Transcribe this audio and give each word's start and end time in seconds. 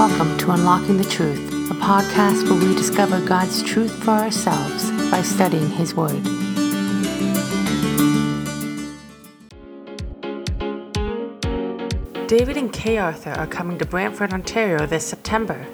Welcome 0.00 0.38
to 0.38 0.52
Unlocking 0.52 0.96
the 0.96 1.04
Truth, 1.04 1.70
a 1.70 1.74
podcast 1.74 2.48
where 2.48 2.58
we 2.58 2.74
discover 2.74 3.20
God's 3.20 3.62
truth 3.62 3.92
for 4.02 4.12
ourselves 4.12 4.90
by 5.10 5.20
studying 5.20 5.68
His 5.68 5.94
Word. 5.94 6.22
David 12.28 12.56
and 12.56 12.72
Kay 12.72 12.96
Arthur 12.96 13.32
are 13.32 13.46
coming 13.46 13.76
to 13.76 13.84
Brantford, 13.84 14.32
Ontario 14.32 14.86
this 14.86 15.06
September. 15.06 15.66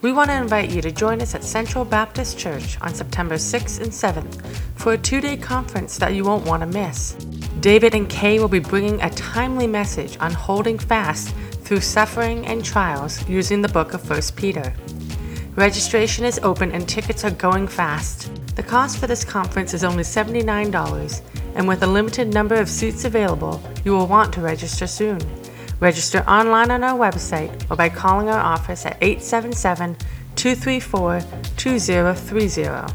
We 0.00 0.12
want 0.12 0.30
to 0.30 0.36
invite 0.38 0.70
you 0.70 0.80
to 0.80 0.90
join 0.90 1.20
us 1.20 1.34
at 1.34 1.44
Central 1.44 1.84
Baptist 1.84 2.38
Church 2.38 2.80
on 2.80 2.94
September 2.94 3.34
6th 3.34 3.82
and 3.82 3.92
7th 3.92 4.40
for 4.76 4.94
a 4.94 4.98
two 4.98 5.20
day 5.20 5.36
conference 5.36 5.98
that 5.98 6.14
you 6.14 6.24
won't 6.24 6.46
want 6.46 6.62
to 6.62 6.66
miss. 6.66 7.12
David 7.60 7.94
and 7.94 8.08
Kay 8.08 8.38
will 8.38 8.48
be 8.48 8.60
bringing 8.60 9.02
a 9.02 9.10
timely 9.10 9.66
message 9.66 10.16
on 10.20 10.32
holding 10.32 10.78
fast 10.78 11.34
through 11.68 11.80
suffering 11.82 12.46
and 12.46 12.64
trials 12.64 13.28
using 13.28 13.60
the 13.60 13.68
book 13.68 13.92
of 13.92 14.08
1 14.08 14.22
Peter. 14.36 14.72
Registration 15.54 16.24
is 16.24 16.40
open 16.42 16.72
and 16.72 16.88
tickets 16.88 17.26
are 17.26 17.30
going 17.30 17.68
fast. 17.68 18.30
The 18.56 18.62
cost 18.62 18.96
for 18.96 19.06
this 19.06 19.22
conference 19.22 19.74
is 19.74 19.84
only 19.84 20.02
$79, 20.02 21.20
and 21.56 21.68
with 21.68 21.82
a 21.82 21.86
limited 21.86 22.32
number 22.32 22.54
of 22.54 22.70
seats 22.70 23.04
available, 23.04 23.60
you 23.84 23.92
will 23.92 24.06
want 24.06 24.32
to 24.32 24.40
register 24.40 24.86
soon. 24.86 25.20
Register 25.78 26.24
online 26.26 26.70
on 26.70 26.82
our 26.82 26.98
website 26.98 27.70
or 27.70 27.76
by 27.76 27.90
calling 27.90 28.30
our 28.30 28.40
office 28.40 28.86
at 28.86 28.96
877 29.02 29.94
234 30.36 31.20
2030. 31.58 32.94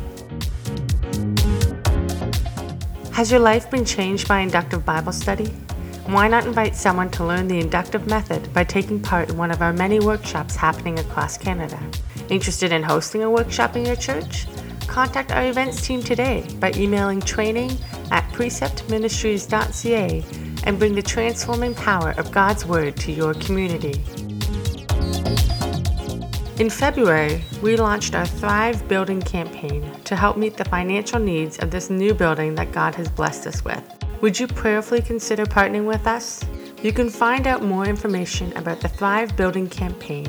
Has 3.12 3.30
your 3.30 3.40
life 3.40 3.70
been 3.70 3.86
changed 3.86 4.28
by 4.28 4.40
inductive 4.40 4.84
Bible 4.84 5.12
study? 5.12 5.54
Why 6.06 6.28
not 6.28 6.46
invite 6.46 6.76
someone 6.76 7.10
to 7.12 7.24
learn 7.24 7.48
the 7.48 7.62
inductive 7.62 8.08
method 8.08 8.54
by 8.54 8.66
taking 8.66 9.00
part 9.02 9.30
in 9.30 9.38
one 9.38 9.52
of 9.52 9.62
our 9.62 9.72
many 9.72 10.02
workshops 10.02 10.54
happening 10.54 11.00
across 11.00 11.38
Canada? 11.38 11.80
Interested 12.30 12.74
in 12.74 12.84
hosting 12.84 13.24
a 13.24 13.32
workshop 13.32 13.78
in 13.78 13.86
your 13.86 13.96
church? 13.96 14.46
Contact 14.86 15.32
our 15.32 15.48
events 15.48 15.86
team 15.88 16.04
today 16.04 16.46
by 16.60 16.74
emailing 16.76 17.22
training 17.22 17.72
at 18.12 18.30
preceptministries.ca 18.34 20.26
and 20.66 20.78
bring 20.78 20.94
the 20.94 21.02
transforming 21.02 21.74
power 21.74 22.12
of 22.18 22.32
God's 22.32 22.66
Word 22.66 22.98
to 22.98 23.14
your 23.14 23.34
community. 23.36 24.04
In 26.62 26.70
February, 26.70 27.42
we 27.62 27.78
launched 27.78 28.14
our 28.14 28.26
Thrive 28.26 28.86
Building 28.90 29.22
campaign 29.22 29.90
to 30.04 30.18
help 30.18 30.36
meet 30.36 30.58
the 30.58 30.66
financial 30.66 31.20
needs 31.20 31.60
of 31.60 31.72
this 31.72 31.90
new 31.90 32.14
building 32.14 32.56
that 32.56 32.74
God 32.74 32.94
has 32.96 33.08
blessed 33.08 33.48
us 33.48 33.64
with. 33.64 34.03
Would 34.24 34.40
you 34.40 34.48
prayerfully 34.48 35.02
consider 35.02 35.46
partnering 35.46 35.86
with 35.86 36.08
us? 36.08 36.42
You 36.82 36.94
can 36.94 37.10
find 37.10 37.46
out 37.46 37.62
more 37.62 37.86
information 37.86 38.56
about 38.56 38.80
the 38.80 38.88
Thrive 38.88 39.36
Building 39.36 39.68
campaign, 39.68 40.26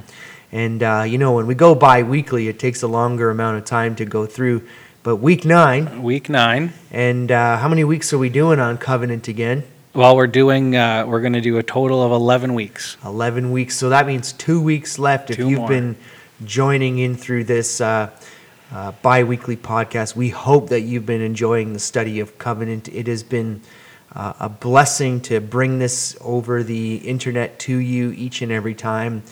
And, 0.51 0.83
uh, 0.83 1.05
you 1.07 1.19
know, 1.19 1.35
when 1.35 1.47
we 1.47 1.55
go 1.55 1.77
bi 1.77 2.03
weekly, 2.03 2.49
it 2.49 2.59
takes 2.59 2.83
a 2.83 2.89
longer 2.89 3.31
amount 3.31 3.59
of 3.59 3.65
time 3.65 3.95
to 3.95 4.05
go 4.05 4.27
through. 4.27 4.67
But 5.05 5.19
week 5.19 5.45
nine. 5.45 6.03
Week 6.03 6.29
nine. 6.29 6.73
And 6.91 7.31
uh, 7.31 7.59
how 7.59 7.69
many 7.69 7.85
weeks 7.85 8.13
are 8.13 8.19
we 8.19 8.31
doing 8.31 8.59
on 8.59 8.79
Covenant 8.79 9.29
again? 9.29 9.63
Well, 9.95 10.17
we're 10.17 10.27
doing. 10.27 10.75
Uh, 10.75 11.07
we're 11.07 11.21
going 11.21 11.35
to 11.35 11.41
do 11.41 11.59
a 11.59 11.63
total 11.63 12.03
of 12.03 12.11
eleven 12.11 12.55
weeks. 12.55 12.97
Eleven 13.05 13.53
weeks. 13.53 13.77
So 13.77 13.91
that 13.91 14.09
means 14.09 14.33
two 14.33 14.61
weeks 14.61 14.99
left. 14.99 15.31
If 15.31 15.39
you've 15.39 15.61
more. 15.61 15.69
been 15.69 15.97
joining 16.45 16.99
in 16.99 17.15
through 17.15 17.45
this 17.45 17.81
uh, 17.81 18.11
uh, 18.73 18.91
bi-weekly 19.03 19.57
podcast, 19.57 20.17
we 20.17 20.31
hope 20.31 20.71
that 20.71 20.81
you've 20.81 21.07
been 21.07 21.21
enjoying 21.21 21.75
the 21.75 21.79
study 21.79 22.19
of 22.19 22.39
covenant. 22.39 22.89
It 22.89 23.07
has 23.07 23.23
been 23.23 23.61
uh, 24.17 24.33
a 24.41 24.49
blessing 24.49 25.21
to 25.21 25.41
bring 25.41 25.79
this 25.79 26.17
over 26.21 26.65
the 26.65 26.97
internet 26.97 27.61
to 27.61 27.77
you 27.77 28.11
each 28.11 28.43
and 28.43 28.51
every 28.51 28.75
time. 28.75 29.23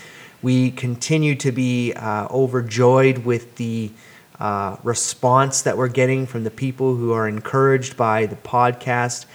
We 0.43 0.71
continue 0.71 1.35
to 1.37 1.51
be 1.51 1.93
uh, 1.93 2.29
overjoyed 2.31 3.25
with 3.25 3.57
the 3.57 3.91
uh, 4.39 4.77
response 4.85 5.63
that 5.63 5.77
we're 5.77 5.89
getting 5.89 6.25
from 6.25 6.45
the 6.45 6.53
people 6.53 6.95
who 6.95 7.13
are 7.13 7.27
encouraged 7.27 7.97
by 7.97 8.27
the 8.27 8.37
podcast. 8.37 9.27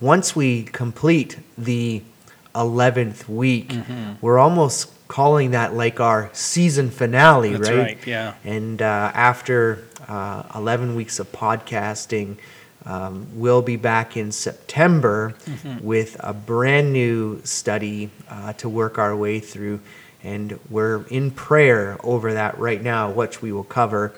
Once 0.00 0.36
we 0.36 0.62
complete 0.64 1.38
the 1.56 2.02
11th 2.54 3.28
week, 3.28 3.68
mm-hmm. 3.68 4.12
we're 4.20 4.38
almost 4.38 4.90
calling 5.08 5.52
that 5.52 5.74
like 5.74 6.00
our 6.00 6.30
season 6.32 6.90
finale, 6.90 7.52
That's 7.52 7.70
right? 7.70 7.78
right? 7.78 8.06
Yeah. 8.06 8.34
And 8.44 8.82
uh, 8.82 9.10
after 9.14 9.84
uh, 10.08 10.42
11 10.54 10.94
weeks 10.94 11.18
of 11.18 11.30
podcasting, 11.32 12.36
um, 12.84 13.26
we'll 13.34 13.62
be 13.62 13.76
back 13.76 14.16
in 14.16 14.32
September 14.32 15.34
mm-hmm. 15.44 15.84
with 15.84 16.16
a 16.20 16.32
brand 16.32 16.92
new 16.92 17.40
study 17.44 18.10
uh, 18.28 18.52
to 18.54 18.68
work 18.68 18.98
our 18.98 19.16
way 19.16 19.40
through. 19.40 19.80
And 20.22 20.58
we're 20.70 21.04
in 21.08 21.30
prayer 21.30 21.98
over 22.02 22.34
that 22.34 22.58
right 22.58 22.82
now, 22.82 23.10
which 23.10 23.42
we 23.42 23.52
will 23.52 23.64
cover. 23.64 24.12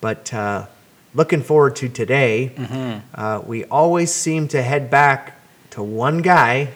But 0.00 0.32
uh, 0.34 0.66
looking 1.14 1.42
forward 1.42 1.76
to 1.76 1.88
today. 1.88 2.52
Mm-hmm. 2.54 2.98
Uh, 3.14 3.40
we 3.40 3.64
always 3.64 4.12
seem 4.12 4.48
to 4.48 4.62
head 4.62 4.90
back 4.90 5.38
to 5.70 5.82
one 5.82 6.22
guy 6.22 6.68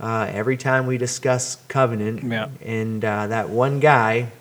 uh, 0.00 0.28
every 0.32 0.56
time 0.56 0.86
we 0.86 0.98
discuss 0.98 1.56
covenant. 1.68 2.22
Yeah. 2.24 2.48
And 2.60 3.04
uh, 3.04 3.28
that 3.28 3.48
one 3.48 3.80
guy 3.80 4.32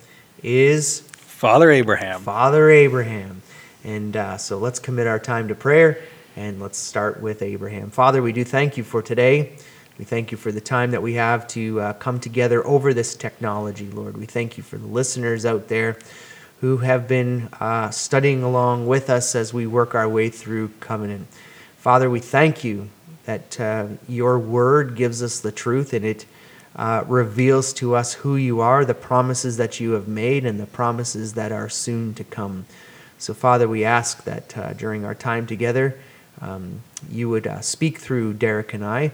is 0.44 1.02
Father 1.02 1.72
Abraham. 1.72 2.22
Father 2.22 2.70
Abraham. 2.70 3.41
And 3.84 4.16
uh, 4.16 4.38
so 4.38 4.58
let's 4.58 4.80
commit 4.80 5.08
our 5.08 5.20
time 5.20 5.47
to 5.47 5.56
prayer 5.56 6.02
and 6.36 6.62
let's 6.62 6.78
start 6.78 7.22
with 7.22 7.41
Abraham. 7.41 7.90
Father, 7.90 8.22
we 8.22 8.31
do 8.31 8.44
thank 8.44 8.78
you 8.78 8.84
for 8.84 9.02
today. 9.02 9.53
We 9.97 10.06
thank 10.06 10.31
you 10.31 10.38
for 10.38 10.52
the 10.52 10.62
time 10.62 10.91
that 10.91 11.02
we 11.02 11.14
have 11.16 11.47
to 11.50 11.80
uh, 11.80 11.94
come 11.94 12.20
together 12.20 12.66
over 12.66 12.94
this 12.94 13.16
technology, 13.16 13.88
Lord. 13.90 14.18
We 14.18 14.25
thank 14.25 14.58
you 14.58 14.64
for 14.64 14.78
the 14.78 14.88
listeners 14.88 15.46
out 15.46 15.68
there 15.68 15.97
who 16.62 16.78
have 16.78 17.08
been 17.08 17.50
uh, 17.60 17.90
studying 17.90 18.44
along 18.44 18.86
with 18.86 19.10
us 19.10 19.36
as 19.36 19.54
we 19.54 19.66
work 19.66 19.96
our 19.96 20.08
way 20.08 20.30
through 20.30 20.70
covenant. 20.80 21.28
Father, 21.78 22.10
we 22.10 22.20
thank 22.20 22.64
you 22.64 22.88
that 23.26 23.60
uh, 23.60 23.88
your 24.08 24.38
word 24.38 24.96
gives 24.96 25.24
us 25.24 25.40
the 25.40 25.52
truth 25.52 25.91
and 25.91 26.06
it 26.06 26.26
uh, 26.76 27.03
reveals 27.08 27.74
to 27.74 27.96
us 27.96 28.14
who 28.14 28.35
you 28.35 28.62
are, 28.62 28.85
the 28.85 28.94
promises 28.94 29.58
that 29.58 29.80
you 29.80 29.91
have 29.91 30.08
made, 30.08 30.46
and 30.46 30.59
the 30.59 30.66
promises 30.68 31.34
that 31.34 31.52
are 31.52 31.68
soon 31.68 32.14
to 32.14 32.24
come. 32.24 32.66
So, 33.18 33.34
Father, 33.34 33.68
we 33.68 33.84
ask 33.84 34.24
that 34.24 34.58
uh, 34.58 34.74
during 34.74 35.03
our 35.03 35.16
time 35.16 35.47
together, 35.47 36.00
um, 36.40 36.82
you 37.09 37.30
would 37.30 37.46
uh, 37.46 37.62
speak 37.62 37.97
through 37.97 38.34
Derek 38.34 38.74
and 38.74 38.85
I 38.85 39.12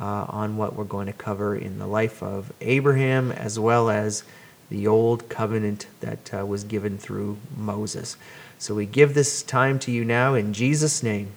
uh, 0.00 0.26
on 0.28 0.56
what 0.56 0.74
we're 0.74 0.84
going 0.84 1.06
to 1.06 1.12
cover 1.12 1.54
in 1.54 1.78
the 1.78 1.86
life 1.86 2.22
of 2.22 2.52
Abraham 2.60 3.32
as 3.32 3.58
well 3.58 3.88
as 3.88 4.24
the 4.68 4.86
old 4.86 5.28
covenant 5.28 5.86
that 6.00 6.34
uh, 6.34 6.44
was 6.46 6.64
given 6.64 6.98
through 6.98 7.38
Moses. 7.56 8.16
So 8.58 8.74
we 8.74 8.86
give 8.86 9.14
this 9.14 9.42
time 9.42 9.78
to 9.80 9.90
you 9.90 10.04
now 10.04 10.34
in 10.34 10.52
Jesus' 10.52 11.02
name. 11.02 11.32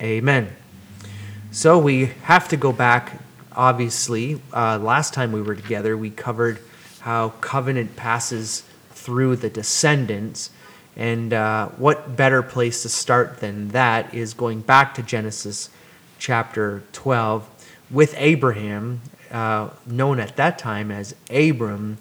Amen. 0.00 0.54
So 1.50 1.78
we 1.78 2.06
have 2.22 2.48
to 2.48 2.56
go 2.56 2.72
back, 2.72 3.20
obviously. 3.54 4.40
Uh, 4.52 4.78
last 4.78 5.12
time 5.12 5.32
we 5.32 5.42
were 5.42 5.54
together, 5.54 5.96
we 5.96 6.10
covered 6.10 6.60
how 7.00 7.30
covenant 7.40 7.96
passes 7.96 8.62
through 8.90 9.36
the 9.36 9.50
descendants. 9.50 10.50
And 10.96 11.32
uh, 11.32 11.68
what 11.70 12.16
better 12.16 12.42
place 12.42 12.82
to 12.82 12.88
start 12.88 13.40
than 13.40 13.68
that 13.68 14.14
is 14.14 14.34
going 14.34 14.60
back 14.60 14.94
to 14.94 15.02
Genesis 15.02 15.68
chapter 16.18 16.82
12 16.92 17.48
with 17.90 18.14
Abraham 18.16 19.00
uh, 19.32 19.70
known 19.86 20.20
at 20.20 20.36
that 20.36 20.58
time 20.58 20.90
as 20.90 21.14
Abram. 21.30 21.98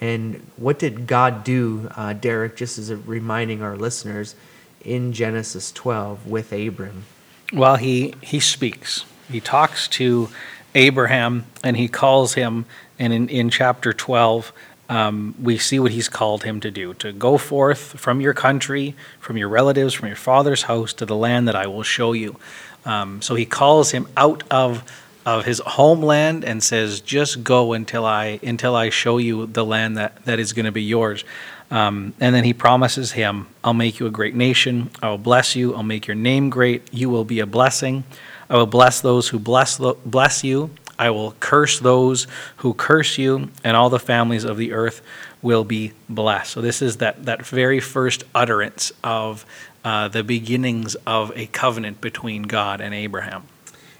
And 0.00 0.46
what 0.56 0.78
did 0.78 1.06
God 1.06 1.44
do, 1.44 1.90
uh, 1.94 2.14
Derek, 2.14 2.56
just 2.56 2.78
as 2.78 2.90
a 2.90 2.96
reminding 2.96 3.62
our 3.62 3.76
listeners, 3.76 4.34
in 4.82 5.12
Genesis 5.12 5.70
12 5.72 6.26
with 6.26 6.52
Abram? 6.52 7.04
Well, 7.52 7.76
he, 7.76 8.14
he 8.22 8.40
speaks. 8.40 9.04
He 9.30 9.40
talks 9.40 9.88
to 9.88 10.28
Abraham 10.74 11.44
and 11.62 11.76
he 11.76 11.88
calls 11.88 12.34
him, 12.34 12.64
and 12.98 13.12
in, 13.12 13.28
in 13.28 13.50
chapter 13.50 13.92
12, 13.92 14.52
um, 14.88 15.34
we 15.40 15.56
see 15.56 15.78
what 15.78 15.92
he's 15.92 16.08
called 16.08 16.42
him 16.42 16.60
to 16.60 16.70
do 16.70 16.94
to 16.94 17.12
go 17.12 17.38
forth 17.38 17.98
from 18.00 18.20
your 18.20 18.34
country, 18.34 18.96
from 19.20 19.36
your 19.36 19.48
relatives, 19.48 19.94
from 19.94 20.08
your 20.08 20.16
father's 20.16 20.62
house 20.62 20.92
to 20.94 21.06
the 21.06 21.14
land 21.14 21.46
that 21.46 21.54
I 21.54 21.66
will 21.66 21.84
show 21.84 22.12
you. 22.12 22.36
Um, 22.84 23.22
so 23.22 23.34
he 23.34 23.46
calls 23.46 23.92
him 23.92 24.08
out 24.16 24.42
of 24.50 24.82
of 25.26 25.44
his 25.44 25.60
homeland 25.64 26.44
and 26.44 26.62
says, 26.62 27.00
"Just 27.00 27.44
go 27.44 27.72
until 27.72 28.04
I 28.04 28.40
until 28.42 28.74
I 28.74 28.90
show 28.90 29.18
you 29.18 29.46
the 29.46 29.64
land 29.64 29.96
that, 29.96 30.24
that 30.24 30.38
is 30.38 30.52
going 30.52 30.66
to 30.66 30.72
be 30.72 30.82
yours." 30.82 31.24
Um, 31.70 32.14
and 32.18 32.34
then 32.34 32.44
he 32.44 32.52
promises 32.52 33.12
him, 33.12 33.46
"I'll 33.62 33.74
make 33.74 34.00
you 34.00 34.06
a 34.06 34.10
great 34.10 34.34
nation. 34.34 34.90
I 35.02 35.08
will 35.08 35.18
bless 35.18 35.54
you. 35.54 35.74
I'll 35.74 35.82
make 35.82 36.06
your 36.06 36.16
name 36.16 36.50
great. 36.50 36.82
You 36.92 37.10
will 37.10 37.24
be 37.24 37.40
a 37.40 37.46
blessing. 37.46 38.04
I 38.48 38.56
will 38.56 38.66
bless 38.66 39.00
those 39.00 39.28
who 39.28 39.38
bless 39.38 39.78
bless 39.78 40.42
you. 40.42 40.70
I 41.00 41.08
will 41.08 41.34
curse 41.40 41.78
those 41.78 42.26
who 42.56 42.74
curse 42.74 43.16
you, 43.16 43.48
and 43.64 43.74
all 43.74 43.88
the 43.88 43.98
families 43.98 44.44
of 44.44 44.58
the 44.58 44.72
earth 44.74 45.00
will 45.40 45.64
be 45.64 45.92
blessed. 46.10 46.52
So, 46.52 46.60
this 46.60 46.82
is 46.82 46.98
that, 46.98 47.24
that 47.24 47.46
very 47.46 47.80
first 47.80 48.24
utterance 48.34 48.92
of 49.02 49.46
uh, 49.82 50.08
the 50.08 50.22
beginnings 50.22 50.96
of 51.06 51.32
a 51.34 51.46
covenant 51.46 52.02
between 52.02 52.42
God 52.42 52.82
and 52.82 52.92
Abraham. 52.92 53.44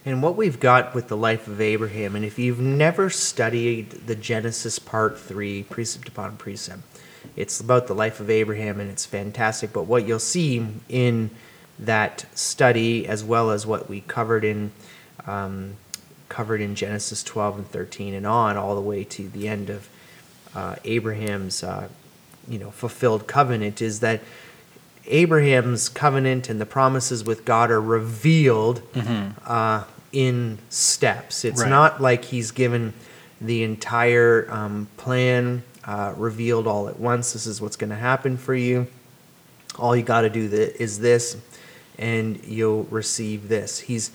And 0.04 0.22
what 0.22 0.36
we've 0.36 0.58
got 0.58 0.94
with 0.94 1.08
the 1.08 1.16
life 1.16 1.46
of 1.46 1.60
Abraham, 1.60 2.16
and 2.16 2.24
if 2.24 2.38
you've 2.38 2.58
never 2.58 3.10
studied 3.10 3.90
the 3.90 4.14
Genesis 4.14 4.78
Part 4.78 5.18
3, 5.18 5.64
precept 5.64 6.08
upon 6.08 6.38
precept, 6.38 6.80
it's 7.36 7.60
about 7.60 7.86
the 7.86 7.94
life 7.94 8.18
of 8.18 8.30
Abraham 8.30 8.80
and 8.80 8.90
it's 8.90 9.04
fantastic. 9.04 9.74
But 9.74 9.82
what 9.82 10.06
you'll 10.06 10.18
see 10.18 10.66
in 10.88 11.30
that 11.78 12.24
study, 12.34 13.06
as 13.06 13.22
well 13.22 13.50
as 13.50 13.66
what 13.66 13.90
we 13.90 14.00
covered 14.02 14.44
in 14.44 14.72
um, 15.26 15.76
covered 16.30 16.60
in 16.60 16.74
Genesis 16.74 17.22
12 17.22 17.58
and 17.58 17.68
13 17.68 18.14
and 18.14 18.26
on 18.26 18.56
all 18.56 18.74
the 18.74 18.80
way 18.80 19.04
to 19.04 19.28
the 19.28 19.48
end 19.48 19.68
of 19.68 19.88
uh, 20.54 20.76
Abraham's 20.84 21.62
uh, 21.62 21.88
you 22.48 22.58
know 22.58 22.70
fulfilled 22.70 23.26
covenant 23.26 23.82
is 23.82 24.00
that 24.00 24.20
Abraham's 25.06 25.88
covenant 25.88 26.48
and 26.48 26.60
the 26.60 26.66
promises 26.66 27.24
with 27.24 27.44
God 27.44 27.70
are 27.70 27.80
revealed 27.80 28.82
mm-hmm. 28.92 29.38
uh, 29.46 29.84
in 30.12 30.58
steps. 30.68 31.44
It's 31.44 31.62
right. 31.62 31.68
not 31.68 32.00
like 32.00 32.24
he's 32.24 32.50
given 32.50 32.92
the 33.40 33.62
entire 33.62 34.46
um, 34.50 34.88
plan 34.96 35.62
uh, 35.84 36.14
revealed 36.16 36.66
all 36.66 36.88
at 36.88 36.98
once. 36.98 37.32
This 37.32 37.46
is 37.46 37.60
what's 37.60 37.76
going 37.76 37.90
to 37.90 37.96
happen 37.96 38.36
for 38.36 38.54
you. 38.54 38.86
All 39.78 39.96
you 39.96 40.02
got 40.02 40.22
to 40.22 40.30
do 40.30 40.48
is 40.52 40.98
this, 40.98 41.36
and 41.98 42.42
you'll 42.44 42.84
receive 42.84 43.48
this. 43.48 43.78
He's 43.78 44.10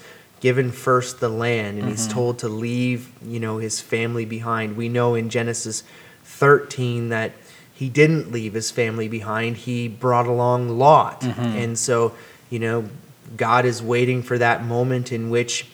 given 0.45 0.71
first 0.71 1.19
the 1.19 1.29
land 1.29 1.77
and 1.77 1.79
mm-hmm. 1.79 1.89
he's 1.89 2.07
told 2.07 2.37
to 2.39 2.47
leave 2.47 3.09
you 3.25 3.39
know 3.39 3.57
his 3.57 3.79
family 3.81 4.25
behind 4.25 4.77
we 4.77 4.87
know 4.87 5.15
in 5.15 5.29
genesis 5.29 5.81
13 6.23 7.09
that 7.09 7.31
he 7.75 7.89
didn't 7.89 8.31
leave 8.31 8.53
his 8.53 8.71
family 8.71 9.07
behind 9.07 9.57
he 9.57 9.87
brought 9.87 10.25
along 10.25 10.69
lot 10.77 11.21
mm-hmm. 11.21 11.41
and 11.41 11.77
so 11.77 12.13
you 12.49 12.59
know 12.59 12.87
god 13.37 13.65
is 13.65 13.81
waiting 13.83 14.23
for 14.23 14.37
that 14.37 14.63
moment 14.63 15.11
in 15.11 15.29
which 15.29 15.67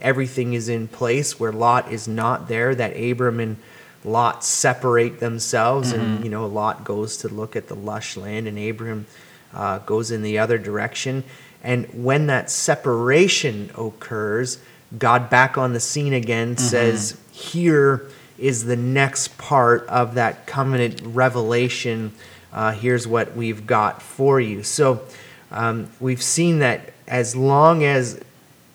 everything 0.00 0.52
is 0.52 0.68
in 0.68 0.88
place 0.88 1.38
where 1.38 1.52
lot 1.52 1.90
is 1.90 2.08
not 2.08 2.48
there 2.48 2.74
that 2.74 2.96
abram 2.96 3.40
and 3.40 3.56
lot 4.04 4.44
separate 4.44 5.20
themselves 5.20 5.92
mm-hmm. 5.92 6.00
and 6.00 6.24
you 6.24 6.30
know 6.30 6.46
lot 6.46 6.84
goes 6.84 7.16
to 7.16 7.28
look 7.28 7.56
at 7.56 7.68
the 7.68 7.74
lush 7.74 8.16
land 8.16 8.46
and 8.46 8.58
abram 8.58 9.06
uh, 9.54 9.78
goes 9.78 10.10
in 10.10 10.22
the 10.22 10.38
other 10.38 10.58
direction 10.58 11.24
and 11.66 11.86
when 12.04 12.28
that 12.28 12.48
separation 12.48 13.70
occurs, 13.76 14.58
God 14.96 15.28
back 15.28 15.58
on 15.58 15.72
the 15.72 15.80
scene 15.80 16.12
again 16.12 16.54
mm-hmm. 16.54 16.64
says, 16.64 17.18
Here 17.32 18.08
is 18.38 18.64
the 18.64 18.76
next 18.76 19.38
part 19.38 19.86
of 19.88 20.14
that 20.14 20.46
covenant 20.46 21.00
revelation. 21.02 22.12
Uh, 22.52 22.72
here's 22.72 23.06
what 23.06 23.34
we've 23.36 23.66
got 23.66 24.02
for 24.02 24.40
you. 24.40 24.62
So 24.62 25.02
um, 25.50 25.88
we've 26.00 26.22
seen 26.22 26.58
that 26.60 26.92
as 27.06 27.36
long 27.36 27.84
as 27.84 28.20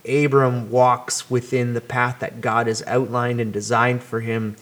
Abram 0.08 0.72
walks 0.72 1.30
within 1.30 1.74
the 1.74 1.82
path 1.82 2.20
that 2.20 2.42
God 2.42 2.68
has 2.68 2.82
outlined 2.88 3.40
and 3.40 3.54
designed 3.54 4.02
for 4.02 4.22
him, 4.22 4.56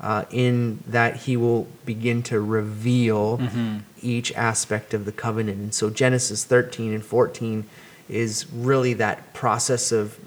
uh, 0.00 0.24
in 0.30 0.82
that 0.86 1.16
he 1.16 1.36
will 1.36 1.66
begin 1.84 2.22
to 2.22 2.40
reveal 2.40 3.38
mm-hmm. 3.38 3.78
each 4.02 4.32
aspect 4.34 4.92
of 4.92 5.04
the 5.04 5.12
covenant. 5.12 5.58
And 5.58 5.74
so 5.74 5.90
Genesis 5.90 6.44
13 6.44 6.92
and 6.92 7.04
14 7.04 7.64
is 8.08 8.46
really 8.52 8.92
that 8.94 9.32
process 9.32 9.92
of 9.92 10.18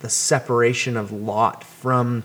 the 0.00 0.10
separation 0.10 0.96
of 0.96 1.10
Lot 1.10 1.64
from 1.64 2.24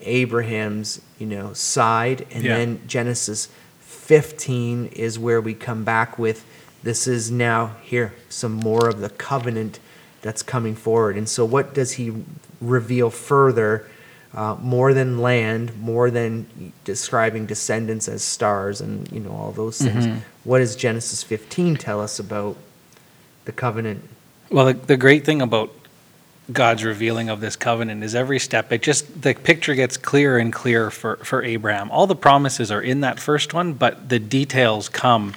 Abraham's, 0.00 1.00
you 1.18 1.26
know, 1.26 1.52
side. 1.52 2.26
And 2.30 2.44
yeah. 2.44 2.56
then 2.56 2.80
Genesis 2.86 3.48
15 3.80 4.86
is 4.86 5.18
where 5.18 5.40
we 5.40 5.54
come 5.54 5.84
back 5.84 6.18
with 6.18 6.44
this 6.82 7.06
is 7.06 7.30
now 7.30 7.76
here 7.82 8.14
some 8.28 8.52
more 8.52 8.88
of 8.88 9.00
the 9.00 9.10
covenant 9.10 9.80
that's 10.22 10.42
coming 10.42 10.76
forward. 10.76 11.16
And 11.16 11.28
so 11.28 11.44
what 11.44 11.74
does 11.74 11.92
he 11.92 12.12
reveal 12.60 13.10
further? 13.10 13.86
uh, 14.34 14.56
more 14.60 14.92
than 14.92 15.18
land, 15.18 15.76
more 15.80 16.10
than 16.10 16.72
describing 16.84 17.46
descendants 17.46 18.08
as 18.08 18.22
stars 18.22 18.80
and 18.80 19.10
you 19.10 19.20
know 19.20 19.30
all 19.30 19.52
those 19.52 19.78
things. 19.78 20.06
Mm-hmm. 20.06 20.18
What 20.44 20.58
does 20.58 20.76
Genesis 20.76 21.22
15 21.22 21.76
tell 21.76 22.00
us 22.00 22.18
about 22.18 22.56
the 23.44 23.52
covenant? 23.52 24.04
Well, 24.50 24.66
the, 24.66 24.74
the 24.74 24.96
great 24.96 25.24
thing 25.24 25.42
about 25.42 25.77
God's 26.52 26.84
revealing 26.84 27.28
of 27.28 27.40
this 27.40 27.56
covenant 27.56 28.02
is 28.02 28.14
every 28.14 28.38
step 28.38 28.72
it 28.72 28.82
just 28.82 29.20
the 29.20 29.34
picture 29.34 29.74
gets 29.74 29.96
clearer 29.96 30.38
and 30.38 30.52
clearer 30.52 30.90
for 30.90 31.16
for 31.16 31.42
Abraham. 31.42 31.90
All 31.90 32.06
the 32.06 32.16
promises 32.16 32.70
are 32.70 32.80
in 32.80 33.00
that 33.00 33.20
first 33.20 33.52
one, 33.52 33.74
but 33.74 34.08
the 34.08 34.18
details 34.18 34.88
come 34.88 35.34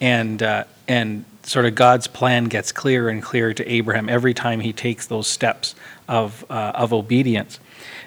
and 0.00 0.42
uh, 0.42 0.64
and 0.88 1.24
sort 1.42 1.66
of 1.66 1.74
God's 1.74 2.06
plan 2.06 2.46
gets 2.46 2.72
clearer 2.72 3.10
and 3.10 3.22
clearer 3.22 3.52
to 3.52 3.70
Abraham 3.70 4.08
every 4.08 4.32
time 4.32 4.60
he 4.60 4.72
takes 4.72 5.06
those 5.06 5.26
steps 5.26 5.74
of 6.08 6.44
uh, 6.48 6.72
of 6.74 6.92
obedience. 6.92 7.60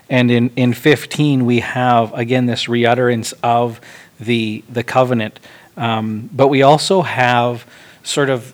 And 0.09 0.31
in, 0.31 0.51
in 0.55 0.73
15, 0.73 1.45
we 1.45 1.59
have, 1.59 2.13
again, 2.13 2.45
this 2.45 2.69
reutterance 2.69 3.33
of 3.43 3.81
the, 4.19 4.63
the 4.69 4.83
covenant. 4.83 5.39
Um, 5.75 6.29
but 6.33 6.47
we 6.47 6.61
also 6.61 7.01
have 7.01 7.65
sort 8.03 8.29
of 8.29 8.53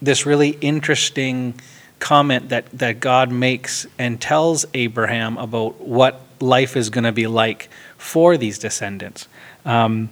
this 0.00 0.24
really 0.24 0.50
interesting 0.60 1.54
comment 2.00 2.48
that, 2.48 2.66
that 2.72 2.98
God 2.98 3.30
makes 3.30 3.86
and 3.98 4.20
tells 4.20 4.66
Abraham 4.74 5.38
about 5.38 5.80
what 5.80 6.20
life 6.40 6.76
is 6.76 6.90
going 6.90 7.04
to 7.04 7.12
be 7.12 7.26
like 7.26 7.68
for 7.96 8.36
these 8.36 8.58
descendants. 8.58 9.28
Um, 9.64 10.08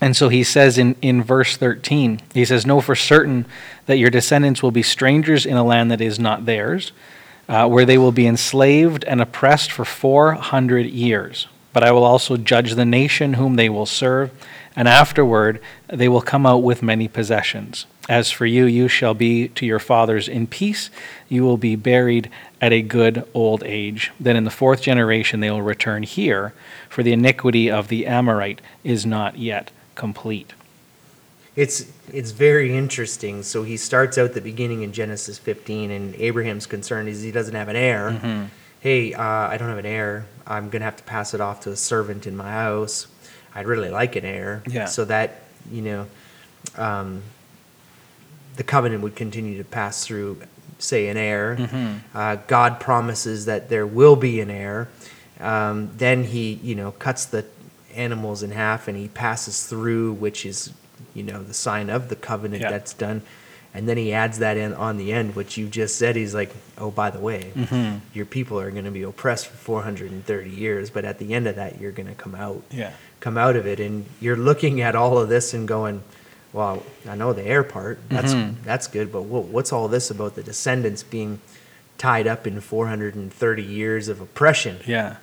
and 0.00 0.16
so 0.16 0.28
he 0.28 0.44
says 0.44 0.78
in, 0.78 0.94
in 1.02 1.22
verse 1.22 1.56
13, 1.56 2.20
he 2.32 2.44
says, 2.44 2.64
Know 2.64 2.80
for 2.80 2.94
certain 2.94 3.46
that 3.86 3.98
your 3.98 4.10
descendants 4.10 4.62
will 4.62 4.70
be 4.70 4.82
strangers 4.82 5.44
in 5.44 5.56
a 5.56 5.64
land 5.64 5.90
that 5.90 6.00
is 6.00 6.18
not 6.18 6.46
theirs 6.46 6.92
uh, 7.48 7.68
where 7.68 7.84
they 7.84 7.98
will 7.98 8.12
be 8.12 8.26
enslaved 8.26 9.04
and 9.04 9.20
oppressed 9.20 9.70
for 9.70 9.84
400 9.84 10.86
years. 10.86 11.48
But 11.72 11.84
I 11.84 11.92
will 11.92 12.04
also 12.04 12.36
judge 12.36 12.74
the 12.74 12.84
nation 12.84 13.34
whom 13.34 13.56
they 13.56 13.68
will 13.68 13.86
serve, 13.86 14.30
and 14.74 14.88
afterward 14.88 15.60
they 15.88 16.08
will 16.08 16.22
come 16.22 16.46
out 16.46 16.62
with 16.62 16.82
many 16.82 17.06
possessions. 17.08 17.86
As 18.08 18.30
for 18.30 18.46
you, 18.46 18.66
you 18.66 18.86
shall 18.86 19.14
be 19.14 19.48
to 19.48 19.66
your 19.66 19.80
fathers 19.80 20.28
in 20.28 20.46
peace. 20.46 20.90
You 21.28 21.42
will 21.42 21.56
be 21.56 21.74
buried 21.74 22.30
at 22.60 22.72
a 22.72 22.82
good 22.82 23.28
old 23.34 23.64
age. 23.64 24.12
Then 24.20 24.36
in 24.36 24.44
the 24.44 24.50
fourth 24.50 24.80
generation 24.82 25.40
they 25.40 25.50
will 25.50 25.62
return 25.62 26.04
here, 26.04 26.54
for 26.88 27.02
the 27.02 27.12
iniquity 27.12 27.70
of 27.70 27.88
the 27.88 28.06
Amorite 28.06 28.60
is 28.84 29.04
not 29.04 29.38
yet 29.38 29.70
complete 29.96 30.52
it's 31.56 31.90
it's 32.12 32.30
very 32.30 32.76
interesting. 32.76 33.42
So 33.42 33.62
he 33.62 33.76
starts 33.76 34.18
out 34.18 34.34
the 34.34 34.40
beginning 34.40 34.82
in 34.82 34.92
Genesis 34.92 35.38
15, 35.38 35.90
and 35.90 36.14
Abraham's 36.16 36.66
concern 36.66 37.08
is 37.08 37.22
he 37.22 37.32
doesn't 37.32 37.54
have 37.54 37.68
an 37.68 37.76
heir. 37.76 38.10
Mm-hmm. 38.10 38.44
Hey, 38.80 39.14
uh, 39.14 39.22
I 39.22 39.56
don't 39.56 39.70
have 39.70 39.78
an 39.78 39.86
heir. 39.86 40.26
I'm 40.46 40.68
gonna 40.68 40.84
have 40.84 40.96
to 40.98 41.02
pass 41.04 41.34
it 41.34 41.40
off 41.40 41.60
to 41.60 41.70
a 41.70 41.76
servant 41.76 42.26
in 42.26 42.36
my 42.36 42.52
house. 42.52 43.08
I'd 43.54 43.66
really 43.66 43.88
like 43.88 44.16
an 44.16 44.24
heir, 44.24 44.62
yeah. 44.68 44.84
so 44.84 45.06
that 45.06 45.42
you 45.72 45.82
know, 45.82 46.06
um, 46.76 47.22
the 48.56 48.64
covenant 48.64 49.02
would 49.02 49.16
continue 49.16 49.58
to 49.58 49.64
pass 49.64 50.04
through, 50.06 50.38
say, 50.78 51.08
an 51.08 51.16
heir. 51.16 51.56
Mm-hmm. 51.56 52.16
Uh, 52.16 52.36
God 52.46 52.80
promises 52.80 53.46
that 53.46 53.68
there 53.68 53.86
will 53.86 54.16
be 54.16 54.40
an 54.40 54.50
heir. 54.50 54.88
Um, 55.40 55.90
then 55.96 56.24
he, 56.24 56.54
you 56.62 56.74
know, 56.74 56.92
cuts 56.92 57.26
the 57.26 57.44
animals 57.94 58.42
in 58.42 58.50
half 58.50 58.88
and 58.88 58.96
he 58.96 59.08
passes 59.08 59.66
through, 59.66 60.12
which 60.14 60.44
is 60.46 60.72
you 61.14 61.22
know, 61.22 61.42
the 61.42 61.54
sign 61.54 61.88
of 61.88 62.10
the 62.10 62.16
covenant 62.16 62.62
yeah. 62.62 62.70
that's 62.70 62.92
done. 62.92 63.22
And 63.72 63.86
then 63.88 63.96
he 63.98 64.12
adds 64.12 64.38
that 64.38 64.56
in 64.58 64.72
on 64.74 64.96
the 64.98 65.12
end, 65.12 65.34
which 65.34 65.56
you 65.58 65.66
just 65.66 65.96
said. 65.96 66.14
He's 66.16 66.34
like, 66.34 66.50
oh, 66.78 66.90
by 66.90 67.10
the 67.10 67.18
way, 67.18 67.52
Mm-hmm. 67.54 67.98
your 68.14 68.24
people 68.26 68.58
are 68.60 68.70
going 68.70 68.84
to 68.86 68.90
be 68.90 69.02
oppressed 69.02 69.46
for 69.48 69.56
430 69.56 70.50
years, 70.50 70.90
but 70.90 71.04
at 71.04 71.18
the 71.18 71.34
end 71.34 71.46
of 71.46 71.56
that, 71.56 71.80
you're 71.80 71.92
going 71.92 72.08
to 72.08 72.14
come 72.14 72.34
out 72.34 72.62
Yeah. 72.70 72.92
come 73.20 73.36
out 73.38 73.56
of 73.56 73.66
it 73.66 73.80
and 73.80 74.06
you're 74.20 74.36
looking 74.36 74.80
at 74.80 74.94
all 74.94 75.18
of 75.18 75.28
this 75.28 75.52
and 75.54 75.66
going 75.68 76.02
well 76.56 76.82
i 77.06 77.14
know 77.14 77.32
the 77.34 77.44
heir 77.46 77.62
part 77.62 77.98
that's 78.08 78.32
Mhm. 78.32 78.54
that's 78.64 78.86
good 78.88 79.12
but 79.12 79.22
what, 79.22 79.44
what's 79.44 79.72
all 79.72 79.88
this 79.88 80.10
about 80.10 80.34
the 80.34 80.42
descendants 80.42 81.02
being 81.02 81.38
tied 81.98 82.26
up 82.26 82.46
in 82.46 82.60
430 82.60 83.62
years 83.62 84.08
of 84.08 84.20
oppression 84.20 84.78
Yeah. 84.86 85.16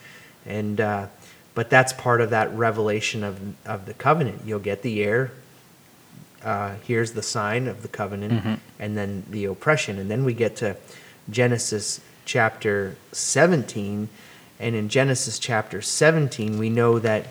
and 0.46 0.80
uh, 0.80 1.08
but 1.56 1.70
that's 1.70 1.92
part 1.94 2.22
of 2.22 2.30
that 2.30 2.54
revelation 2.54 3.24
of 3.24 3.40
of 3.66 3.86
the 3.88 3.94
covenant 3.96 4.42
you'll 4.46 4.60
get 4.72 4.84
the 4.84 5.04
heir. 5.04 5.32
uh, 6.46 6.76
here's 6.84 7.14
the 7.14 7.24
sign 7.24 7.68
of 7.68 7.82
the 7.82 7.88
covenant 7.88 8.44
Mhm. 8.44 8.60
and 8.80 8.96
then 8.98 9.24
the 9.30 9.46
oppression 9.46 9.98
and 9.98 10.10
then 10.12 10.24
we 10.24 10.34
get 10.36 10.56
to 10.58 10.76
genesis 11.30 12.00
chapter 12.26 12.96
17 13.12 14.08
and 14.60 14.76
in 14.76 14.88
genesis 14.88 15.40
chapter 15.40 15.82
17 15.82 16.60
we 16.60 16.70
know 16.70 17.00
that 17.00 17.26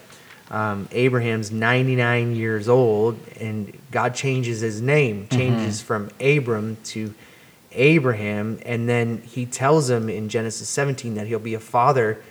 um, 0.53 0.89
abraham's 0.93 1.51
99 1.51 2.37
years 2.37 2.69
old 2.69 3.19
and 3.41 3.77
god 3.91 4.15
changes 4.15 4.61
his 4.61 4.81
name 4.81 5.27
changes 5.33 5.83
from 5.83 6.11
abram 6.21 6.77
to 6.85 7.13
abraham 7.73 8.59
and 8.65 8.89
then 8.89 9.19
he 9.23 9.47
tells 9.47 9.91
him 9.91 10.09
in 10.09 10.29
genesis 10.29 10.69
17 10.69 11.15
that 11.15 11.27
he'll 11.27 11.39
be 11.39 11.55
a 11.55 11.61
father 11.61 12.23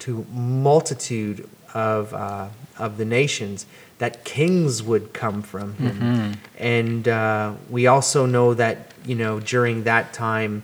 to 0.00 0.26
multitude 0.32 1.48
of 1.74 2.12
uh, 2.14 2.48
of 2.78 2.96
the 2.96 3.04
nations 3.04 3.66
that 3.98 4.24
kings 4.24 4.82
would 4.82 5.12
come 5.12 5.42
from 5.42 5.74
him. 5.74 6.36
And 6.58 7.08
uh, 7.08 7.54
we 7.68 7.88
also 7.88 8.26
know 8.26 8.54
that 8.54 8.92
you 9.04 9.14
know 9.14 9.40
during 9.40 9.84
that 9.84 10.12
time 10.12 10.62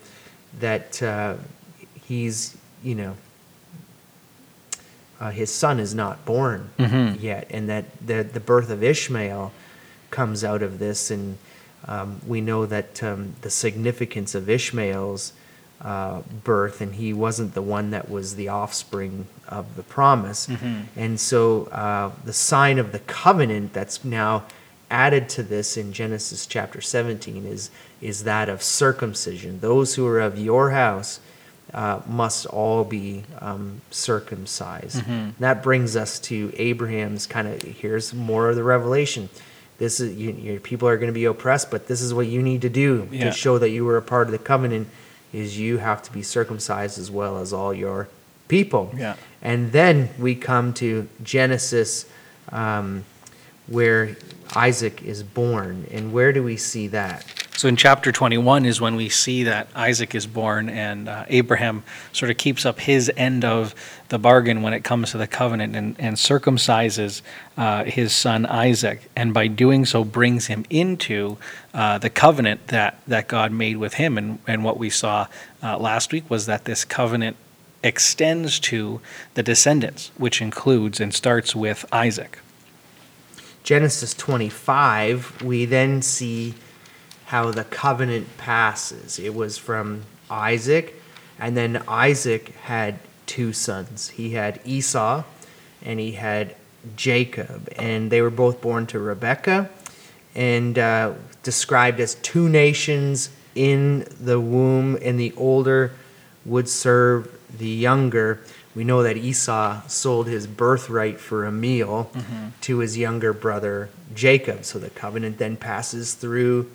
that 0.60 1.02
uh, 1.02 1.34
he's 2.06 2.56
you 2.82 2.94
know 2.94 3.16
uh, 5.24 5.30
his 5.30 5.50
son 5.50 5.80
is 5.80 5.94
not 5.94 6.24
born 6.26 6.68
Mhm. 6.78 7.20
yet 7.20 7.46
and 7.50 7.68
that 7.68 7.84
the 8.06 8.22
the 8.22 8.40
birth 8.40 8.70
of 8.70 8.82
Ishmael 8.82 9.50
comes 10.10 10.44
out 10.44 10.62
of 10.62 10.78
this 10.78 11.10
and 11.10 11.38
um, 11.88 12.20
we 12.26 12.40
know 12.40 12.64
that 12.66 13.02
um, 13.02 13.34
the 13.42 13.50
significance 13.50 14.34
of 14.34 14.48
Ishmael's 14.48 15.32
uh, 15.82 16.22
birth, 16.44 16.80
and 16.80 16.94
he 16.94 17.12
wasn't 17.12 17.52
the 17.52 17.60
one 17.60 17.90
that 17.90 18.08
was 18.10 18.36
the 18.36 18.48
offspring 18.48 19.26
of 19.48 19.76
the 19.76 19.82
promise. 19.82 20.46
Mhm. 20.46 20.84
And 20.96 21.20
so 21.20 21.64
uh, 21.66 22.10
the 22.24 22.32
sign 22.32 22.78
of 22.78 22.92
the 22.92 23.00
covenant 23.00 23.74
that's 23.74 24.02
now 24.02 24.44
added 24.90 25.28
to 25.30 25.42
this 25.42 25.76
in 25.76 25.92
Genesis 25.92 26.46
chapter 26.46 26.80
17 26.80 27.44
is, 27.44 27.68
is 28.00 28.24
that 28.24 28.48
of 28.48 28.62
circumcision. 28.62 29.60
Those 29.60 29.96
who 29.96 30.06
are 30.06 30.20
of 30.20 30.38
your 30.38 30.70
house 30.70 31.20
uh, 31.74 32.00
must 32.08 32.46
all 32.46 32.84
be 32.84 33.24
um, 33.40 33.80
circumcised. 33.90 35.02
Mhm. 35.02 35.32
That 35.40 35.62
brings 35.62 35.96
us 35.96 36.18
to 36.20 36.52
Abraham's 36.56 37.26
kind 37.26 37.48
of 37.48 37.60
here's 37.62 38.14
more 38.14 38.48
of 38.48 38.56
the 38.56 38.62
revelation. 38.62 39.28
This 39.78 39.98
is 39.98 40.14
you, 40.16 40.30
your 40.32 40.60
people 40.60 40.86
are 40.88 40.96
going 40.96 41.08
to 41.08 41.12
be 41.12 41.24
oppressed, 41.24 41.70
but 41.70 41.88
this 41.88 42.00
is 42.00 42.14
what 42.14 42.26
you 42.28 42.42
need 42.42 42.62
to 42.62 42.68
do 42.68 43.08
Yeah. 43.10 43.24
to 43.24 43.32
show 43.32 43.58
that 43.58 43.70
you 43.70 43.84
were 43.84 43.96
a 43.96 44.02
part 44.02 44.28
of 44.28 44.32
the 44.32 44.38
covenant. 44.38 44.88
Is 45.32 45.58
you 45.58 45.78
have 45.78 46.00
to 46.04 46.12
be 46.12 46.22
circumcised 46.22 46.96
as 46.96 47.10
well 47.10 47.38
as 47.38 47.52
all 47.52 47.74
your 47.74 48.06
people. 48.46 48.94
Yeah. 48.96 49.14
And 49.42 49.72
then 49.72 50.10
we 50.16 50.36
come 50.36 50.72
to 50.74 51.08
Genesis, 51.24 52.06
um, 52.52 53.02
where 53.66 54.16
Isaac 54.54 55.02
is 55.02 55.24
born, 55.24 55.86
and 55.90 56.12
where 56.12 56.32
do 56.32 56.42
we 56.44 56.56
see 56.56 56.86
that? 56.88 57.24
So 57.56 57.68
in 57.68 57.76
chapter 57.76 58.10
21 58.10 58.66
is 58.66 58.80
when 58.80 58.96
we 58.96 59.08
see 59.08 59.44
that 59.44 59.68
Isaac 59.76 60.16
is 60.16 60.26
born 60.26 60.68
and 60.68 61.08
uh, 61.08 61.24
Abraham 61.28 61.84
sort 62.12 62.32
of 62.32 62.36
keeps 62.36 62.66
up 62.66 62.80
his 62.80 63.12
end 63.16 63.44
of 63.44 63.76
the 64.08 64.18
bargain 64.18 64.62
when 64.62 64.72
it 64.72 64.82
comes 64.82 65.12
to 65.12 65.18
the 65.18 65.28
covenant 65.28 65.76
and, 65.76 65.94
and 66.00 66.16
circumcises 66.16 67.22
uh, 67.56 67.84
his 67.84 68.12
son 68.12 68.44
Isaac. 68.44 69.08
And 69.14 69.32
by 69.32 69.46
doing 69.46 69.86
so, 69.86 70.02
brings 70.02 70.46
him 70.46 70.64
into 70.68 71.36
uh, 71.72 71.98
the 71.98 72.10
covenant 72.10 72.68
that, 72.68 72.98
that 73.06 73.28
God 73.28 73.52
made 73.52 73.76
with 73.76 73.94
him. 73.94 74.18
And, 74.18 74.40
and 74.48 74.64
what 74.64 74.76
we 74.76 74.90
saw 74.90 75.28
uh, 75.62 75.78
last 75.78 76.12
week 76.12 76.28
was 76.28 76.46
that 76.46 76.64
this 76.64 76.84
covenant 76.84 77.36
extends 77.84 78.58
to 78.58 79.00
the 79.34 79.44
descendants, 79.44 80.10
which 80.16 80.42
includes 80.42 80.98
and 80.98 81.14
starts 81.14 81.54
with 81.54 81.84
Isaac. 81.92 82.40
Genesis 83.62 84.12
25, 84.12 85.42
we 85.42 85.66
then 85.66 86.02
see 86.02 86.54
how 87.34 87.50
the 87.50 87.64
covenant 87.64 88.28
passes. 88.36 89.18
It 89.18 89.34
was 89.34 89.58
from 89.58 90.02
Isaac, 90.30 91.02
and 91.36 91.56
then 91.56 91.82
Isaac 91.88 92.50
had 92.62 93.00
two 93.26 93.52
sons. 93.52 94.10
He 94.10 94.34
had 94.34 94.60
Esau 94.64 95.24
and 95.84 95.98
he 95.98 96.12
had 96.12 96.54
Jacob, 96.94 97.68
and 97.76 98.12
they 98.12 98.22
were 98.22 98.30
both 98.30 98.60
born 98.60 98.86
to 98.86 99.00
Rebekah 99.00 99.68
and 100.36 100.78
uh, 100.78 101.14
described 101.42 101.98
as 101.98 102.14
two 102.14 102.48
nations 102.48 103.30
in 103.56 104.06
the 104.20 104.38
womb, 104.38 104.96
and 105.02 105.18
the 105.18 105.32
older 105.36 105.90
would 106.44 106.68
serve 106.68 107.36
the 107.58 107.66
younger. 107.66 108.42
We 108.76 108.84
know 108.84 109.02
that 109.02 109.16
Esau 109.16 109.80
sold 109.88 110.28
his 110.28 110.46
birthright 110.46 111.18
for 111.18 111.46
a 111.46 111.50
meal 111.50 112.12
to 112.60 112.78
his 112.78 112.96
younger 112.96 113.32
brother 113.32 113.88
Jacob. 114.14 114.64
So 114.64 114.78
the 114.78 114.90
covenant 114.90 115.38
then 115.38 115.56
passes 115.56 116.14
through 116.14 116.70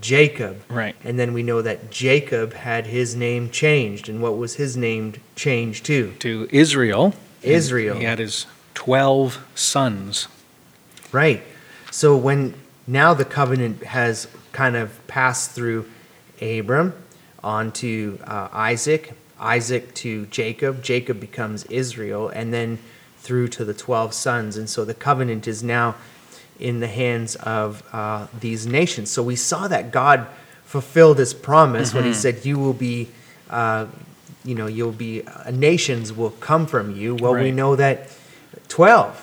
Jacob. 0.00 0.62
Right. 0.68 0.96
And 1.04 1.18
then 1.18 1.32
we 1.32 1.42
know 1.42 1.62
that 1.62 1.90
Jacob 1.90 2.54
had 2.54 2.86
his 2.86 3.14
name 3.14 3.50
changed. 3.50 4.08
And 4.08 4.22
what 4.22 4.36
was 4.36 4.56
his 4.56 4.76
name 4.76 5.14
changed 5.36 5.84
to? 5.86 6.12
To 6.20 6.48
Israel. 6.50 7.14
Israel. 7.42 7.98
He 7.98 8.04
had 8.04 8.18
his 8.18 8.46
12 8.74 9.44
sons. 9.54 10.28
Right. 11.12 11.42
So 11.90 12.16
when 12.16 12.54
now 12.86 13.14
the 13.14 13.24
covenant 13.24 13.84
has 13.84 14.28
kind 14.52 14.76
of 14.76 15.06
passed 15.06 15.52
through 15.52 15.88
Abram 16.40 16.94
onto 17.42 18.18
uh, 18.24 18.48
Isaac, 18.52 19.14
Isaac 19.38 19.94
to 19.94 20.26
Jacob, 20.26 20.82
Jacob 20.82 21.20
becomes 21.20 21.64
Israel, 21.64 22.28
and 22.28 22.52
then 22.52 22.78
through 23.18 23.48
to 23.48 23.64
the 23.64 23.74
12 23.74 24.14
sons. 24.14 24.56
And 24.56 24.68
so 24.68 24.84
the 24.84 24.94
covenant 24.94 25.46
is 25.46 25.62
now 25.62 25.94
in 26.58 26.80
the 26.80 26.86
hands 26.86 27.36
of 27.36 27.82
uh, 27.92 28.26
these 28.40 28.66
nations. 28.66 29.10
So 29.10 29.22
we 29.22 29.36
saw 29.36 29.68
that 29.68 29.90
God 29.90 30.26
fulfilled 30.64 31.18
his 31.18 31.34
promise 31.34 31.92
when 31.94 32.04
he 32.04 32.14
said, 32.14 32.44
You 32.44 32.58
will 32.58 32.72
be. 32.74 33.08
Uh, 33.50 33.86
you 34.44 34.56
know, 34.56 34.66
you'll 34.66 34.90
be 34.90 35.22
uh, 35.22 35.50
nations 35.52 36.12
will 36.12 36.30
come 36.30 36.66
from 36.66 36.96
you. 36.96 37.14
Well, 37.14 37.34
we 37.34 37.52
know 37.52 37.76
that 37.76 38.10
twelve 38.68 39.14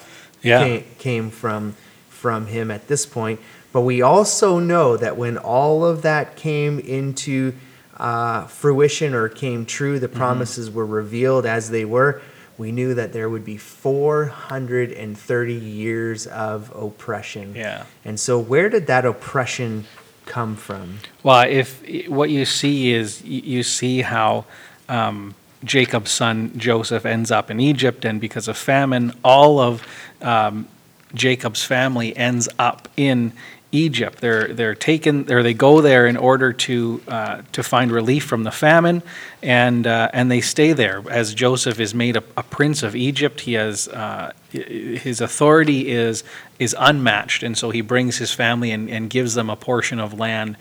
Yeah. 0.41 0.63
came, 0.63 0.83
came 0.98 1.29
from 1.29 1.75
from 2.09 2.48
him 2.48 2.71
at 2.71 2.88
this 2.88 3.05
point. 3.05 3.39
But 3.74 3.81
we 3.81 4.01
also 4.01 4.59
know 4.59 4.95
that 4.98 5.17
when 5.17 5.38
all 5.38 5.83
of 5.86 6.01
that 6.03 6.36
came 6.38 6.79
into 6.79 7.53
uh, 7.98 8.48
fruition 8.48 9.13
or 9.13 9.27
came 9.29 9.65
true, 9.65 10.00
the 10.00 10.07
Mm-hmm. 10.07 10.17
promises 10.17 10.71
were 10.71 10.86
revealed 10.86 11.45
as 11.45 11.69
they 11.69 11.83
were. 11.86 12.21
We 12.60 12.72
knew 12.74 12.94
that 12.94 13.13
there 13.13 13.30
would 13.30 13.46
be 13.46 13.56
430 13.58 15.54
years 15.54 16.28
of 16.28 16.75
oppression. 16.75 17.56
Yeah. 17.56 17.86
And 18.04 18.20
so, 18.20 18.38
where 18.38 18.70
did 18.70 18.88
that 18.88 19.06
oppression 19.06 19.86
come 20.25 20.58
from? 20.58 21.00
Well, 21.24 21.48
if 21.50 21.82
what 22.10 22.30
you 22.30 22.44
see 22.44 22.92
is 22.92 23.24
you 23.24 23.63
see 23.63 24.01
how 24.01 24.44
um, 24.89 25.36
Jacob's 25.63 26.12
son 26.12 26.51
Joseph 26.58 27.06
ends 27.06 27.32
up 27.32 27.50
in 27.50 27.62
Egypt, 27.62 28.04
and 28.04 28.20
because 28.20 28.50
of 28.50 28.58
famine, 28.58 29.13
all 29.24 29.60
of 29.60 29.88
um, 30.22 30.68
Jacob's 31.13 31.63
family 31.63 32.16
ends 32.18 32.50
up 32.60 32.89
in 32.98 33.32
Egypt. 33.71 34.19
They're 34.19 34.47
they're 34.47 34.75
taken 34.75 35.31
or 35.31 35.43
they 35.43 35.53
go 35.53 35.81
there 35.81 36.07
in 36.07 36.17
order 36.17 36.53
to 36.53 37.01
uh, 37.07 37.41
to 37.51 37.63
find 37.63 37.91
relief 37.91 38.23
from 38.23 38.43
the 38.43 38.51
famine, 38.51 39.03
and 39.43 39.85
uh, 39.85 40.09
and 40.11 40.31
they 40.31 40.41
stay 40.41 40.73
there 40.73 41.03
as 41.09 41.35
Joseph 41.35 41.79
is 41.79 41.93
made 41.93 42.15
a, 42.15 42.23
a 42.35 42.43
prince 42.43 42.81
of 42.81 42.95
Egypt. 42.95 43.41
He 43.41 43.53
has 43.53 43.88
uh, 43.88 44.33
his 44.51 45.21
authority 45.21 45.89
is 45.89 46.23
is 46.57 46.75
unmatched, 46.79 47.43
and 47.43 47.57
so 47.57 47.69
he 47.69 47.81
brings 47.81 48.17
his 48.17 48.31
family 48.31 48.71
and, 48.71 48.89
and 48.89 49.09
gives 49.09 49.35
them 49.35 49.49
a 49.49 49.55
portion 49.55 49.99
of 49.99 50.17
land 50.17 50.57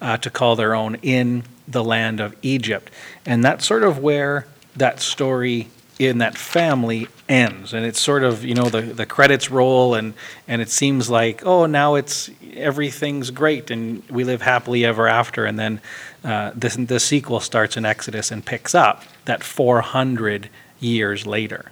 uh, 0.00 0.16
to 0.18 0.30
call 0.30 0.54
their 0.54 0.74
own 0.74 0.96
in 1.02 1.42
the 1.66 1.82
land 1.82 2.20
of 2.20 2.36
Egypt, 2.42 2.90
and 3.26 3.42
that's 3.42 3.66
sort 3.66 3.82
of 3.82 3.98
where 3.98 4.46
that 4.76 5.00
story 5.00 5.68
in 5.98 6.18
that 6.18 6.36
family 6.36 7.06
ends 7.28 7.72
and 7.72 7.84
it's 7.84 8.00
sort 8.00 8.24
of 8.24 8.44
you 8.44 8.54
know 8.54 8.68
the, 8.68 8.80
the 8.80 9.06
credits 9.06 9.50
roll 9.50 9.94
and 9.94 10.14
and 10.48 10.60
it 10.62 10.68
seems 10.68 11.08
like 11.08 11.44
oh 11.44 11.66
now 11.66 11.94
it's 11.94 12.30
everything's 12.54 13.30
great 13.30 13.70
and 13.70 14.02
we 14.08 14.24
live 14.24 14.42
happily 14.42 14.84
ever 14.84 15.06
after 15.06 15.44
and 15.44 15.58
then 15.58 15.80
uh, 16.24 16.50
the, 16.54 16.68
the 16.88 17.00
sequel 17.00 17.40
starts 17.40 17.76
in 17.76 17.84
exodus 17.84 18.30
and 18.30 18.44
picks 18.44 18.74
up 18.74 19.04
that 19.24 19.44
400 19.44 20.48
years 20.80 21.26
later 21.26 21.70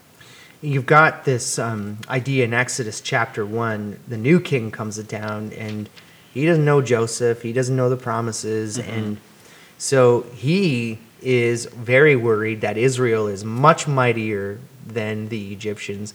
You've 0.62 0.85
got 0.85 1.25
this 1.25 1.59
um, 1.59 1.97
idea 2.11 2.45
in 2.45 2.53
Exodus 2.53 3.00
chapter 3.00 3.47
1. 3.47 4.00
The 4.09 4.19
new 4.19 4.39
king 4.41 4.71
comes 4.71 4.99
down 4.99 5.55
and 5.55 5.89
he 6.33 6.45
doesn't 6.45 6.65
know 6.65 6.83
Joseph. 6.83 7.43
He 7.43 7.53
doesn't 7.53 7.75
know 7.75 7.89
the 7.89 7.97
promises, 7.97 8.79
and 8.79 9.17
so 9.81 10.27
he 10.35 10.99
is 11.23 11.65
very 11.65 12.15
worried 12.15 12.61
that 12.61 12.77
Israel 12.77 13.27
is 13.27 13.45
much 13.47 13.89
mightier 13.89 14.61
than 14.87 15.31
the 15.31 15.55
Egyptians, 15.55 16.13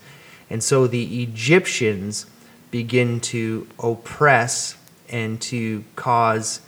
and 0.51 0.63
so 0.63 0.85
the 0.85 1.23
Egyptians 1.23 2.27
begin 2.69 3.19
to 3.21 3.67
oppress 3.79 4.77
and 5.09 5.41
to 5.41 5.83
cause 5.95 6.61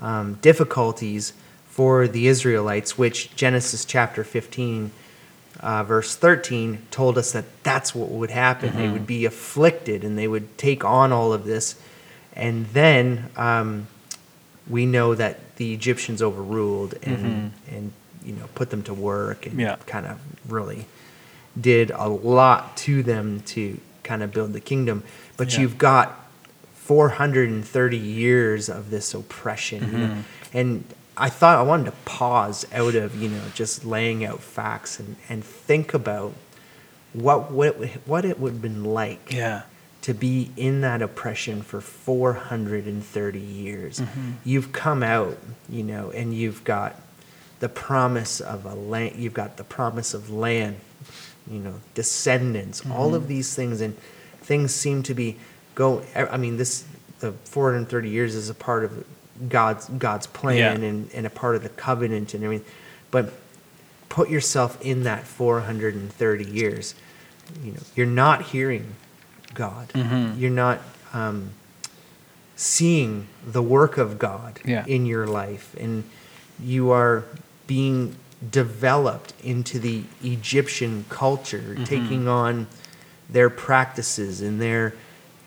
um, 0.00 0.34
difficulties 0.34 1.32
for 1.66 2.06
the 2.06 2.28
Israelites, 2.28 2.96
which 2.96 3.34
Genesis 3.34 3.84
chapter 3.84 4.22
15, 4.22 4.92
uh, 5.58 5.82
verse 5.82 6.14
13, 6.14 6.86
told 6.92 7.18
us 7.18 7.32
that 7.32 7.46
that's 7.64 7.96
what 7.96 8.10
would 8.10 8.30
happen. 8.30 8.76
They 8.76 8.88
would 8.88 9.08
be 9.08 9.24
afflicted 9.24 10.04
and 10.04 10.16
they 10.16 10.28
would 10.28 10.56
take 10.56 10.84
on 10.84 11.10
all 11.10 11.32
of 11.32 11.46
this. 11.46 11.74
And 12.32 12.66
then 12.66 13.28
um, 13.36 13.88
we 14.70 14.86
know 14.86 15.16
that 15.16 15.40
the 15.56 15.72
Egyptians 15.72 16.20
overruled 16.22 16.94
and, 17.02 17.18
mm-hmm. 17.18 17.74
and 17.74 17.92
you 18.24 18.32
know, 18.32 18.46
put 18.54 18.70
them 18.70 18.82
to 18.84 18.94
work 18.94 19.46
and 19.46 19.60
Yeah. 19.60 19.76
kind 19.86 20.06
of 20.06 20.18
really 20.48 20.86
did 21.60 21.90
a 21.90 22.08
lot 22.08 22.76
to 22.78 23.02
them 23.02 23.40
to 23.46 23.78
kind 24.02 24.22
of 24.22 24.32
build 24.32 24.52
the 24.52 24.60
kingdom. 24.60 25.02
But 25.36 25.52
Yeah. 25.52 25.60
you've 25.60 25.78
got 25.78 26.20
430 26.74 27.96
years 27.96 28.68
of 28.68 28.90
this 28.90 29.14
oppression. 29.14 29.90
You 29.92 29.98
know? 29.98 30.06
Mm-hmm. 30.06 30.20
And 30.58 30.84
I 31.16 31.28
thought 31.28 31.58
I 31.58 31.62
wanted 31.62 31.86
to 31.86 31.92
pause 32.04 32.66
out 32.72 32.94
of, 32.94 33.14
you 33.20 33.28
know, 33.28 33.42
just 33.54 33.84
laying 33.84 34.24
out 34.24 34.40
facts 34.40 34.98
and, 34.98 35.16
and 35.28 35.44
think 35.44 35.94
about 35.94 36.32
what, 37.12 37.50
what, 37.52 37.76
what 38.06 38.24
it 38.24 38.40
would 38.40 38.54
have 38.54 38.62
been 38.62 38.84
like 38.84 39.32
Yeah. 39.32 39.62
To 40.04 40.12
be 40.12 40.50
in 40.58 40.82
that 40.82 41.00
oppression 41.00 41.62
for 41.62 41.80
430 41.80 43.40
years. 43.40 44.00
Mm-hmm. 44.00 44.32
You've 44.44 44.70
come 44.70 45.02
out, 45.02 45.38
you 45.66 45.82
know, 45.82 46.10
and 46.10 46.34
you've 46.34 46.62
got 46.62 47.00
the 47.60 47.70
promise 47.70 48.38
of 48.38 48.66
a 48.66 48.74
land, 48.74 49.16
you've 49.16 49.32
got 49.32 49.56
the 49.56 49.64
promise 49.64 50.12
of 50.12 50.28
land, 50.28 50.76
you 51.50 51.58
know, 51.58 51.80
descendants, 51.94 52.84
all 52.90 53.14
of 53.14 53.22
mm-hmm. 53.22 53.28
these 53.30 53.54
things, 53.54 53.80
and 53.80 53.96
things 54.42 54.74
seem 54.74 55.02
to 55.04 55.14
be 55.14 55.38
go. 55.74 56.02
I 56.14 56.36
mean, 56.36 56.58
this 56.58 56.84
the 57.20 57.32
430 57.32 58.10
years 58.10 58.34
is 58.34 58.50
a 58.50 58.54
part 58.54 58.84
of 58.84 59.06
God's 59.48 59.88
God's 59.88 60.26
plan 60.26 60.82
Yeah. 60.82 60.86
and, 60.86 61.10
and 61.14 61.26
a 61.26 61.30
part 61.30 61.56
of 61.56 61.62
the 61.62 61.70
covenant 61.70 62.34
and 62.34 62.44
everything, 62.44 62.70
but 63.10 63.32
put 64.10 64.28
yourself 64.28 64.78
in 64.82 65.04
that 65.04 65.24
430 65.24 66.44
years. 66.44 66.94
You 67.62 67.72
know, 67.72 67.80
you're 67.96 68.04
not 68.04 68.42
hearing 68.42 68.96
God. 69.54 69.88
Mhm. 69.94 70.38
You're 70.38 70.50
not 70.50 70.80
um, 71.12 71.50
seeing 72.56 73.26
the 73.46 73.62
work 73.62 73.98
of 73.98 74.18
God 74.18 74.60
Yeah. 74.64 74.84
in 74.86 75.06
your 75.06 75.26
life, 75.26 75.74
and 75.78 76.04
you 76.62 76.90
are 76.90 77.24
being 77.66 78.16
developed 78.50 79.32
into 79.42 79.78
the 79.78 80.02
Egyptian 80.22 81.04
culture, 81.08 81.58
Mm-hmm. 81.74 81.84
taking 81.84 82.28
on 82.28 82.66
their 83.30 83.48
practices 83.50 84.40
and 84.40 84.60
their 84.60 84.94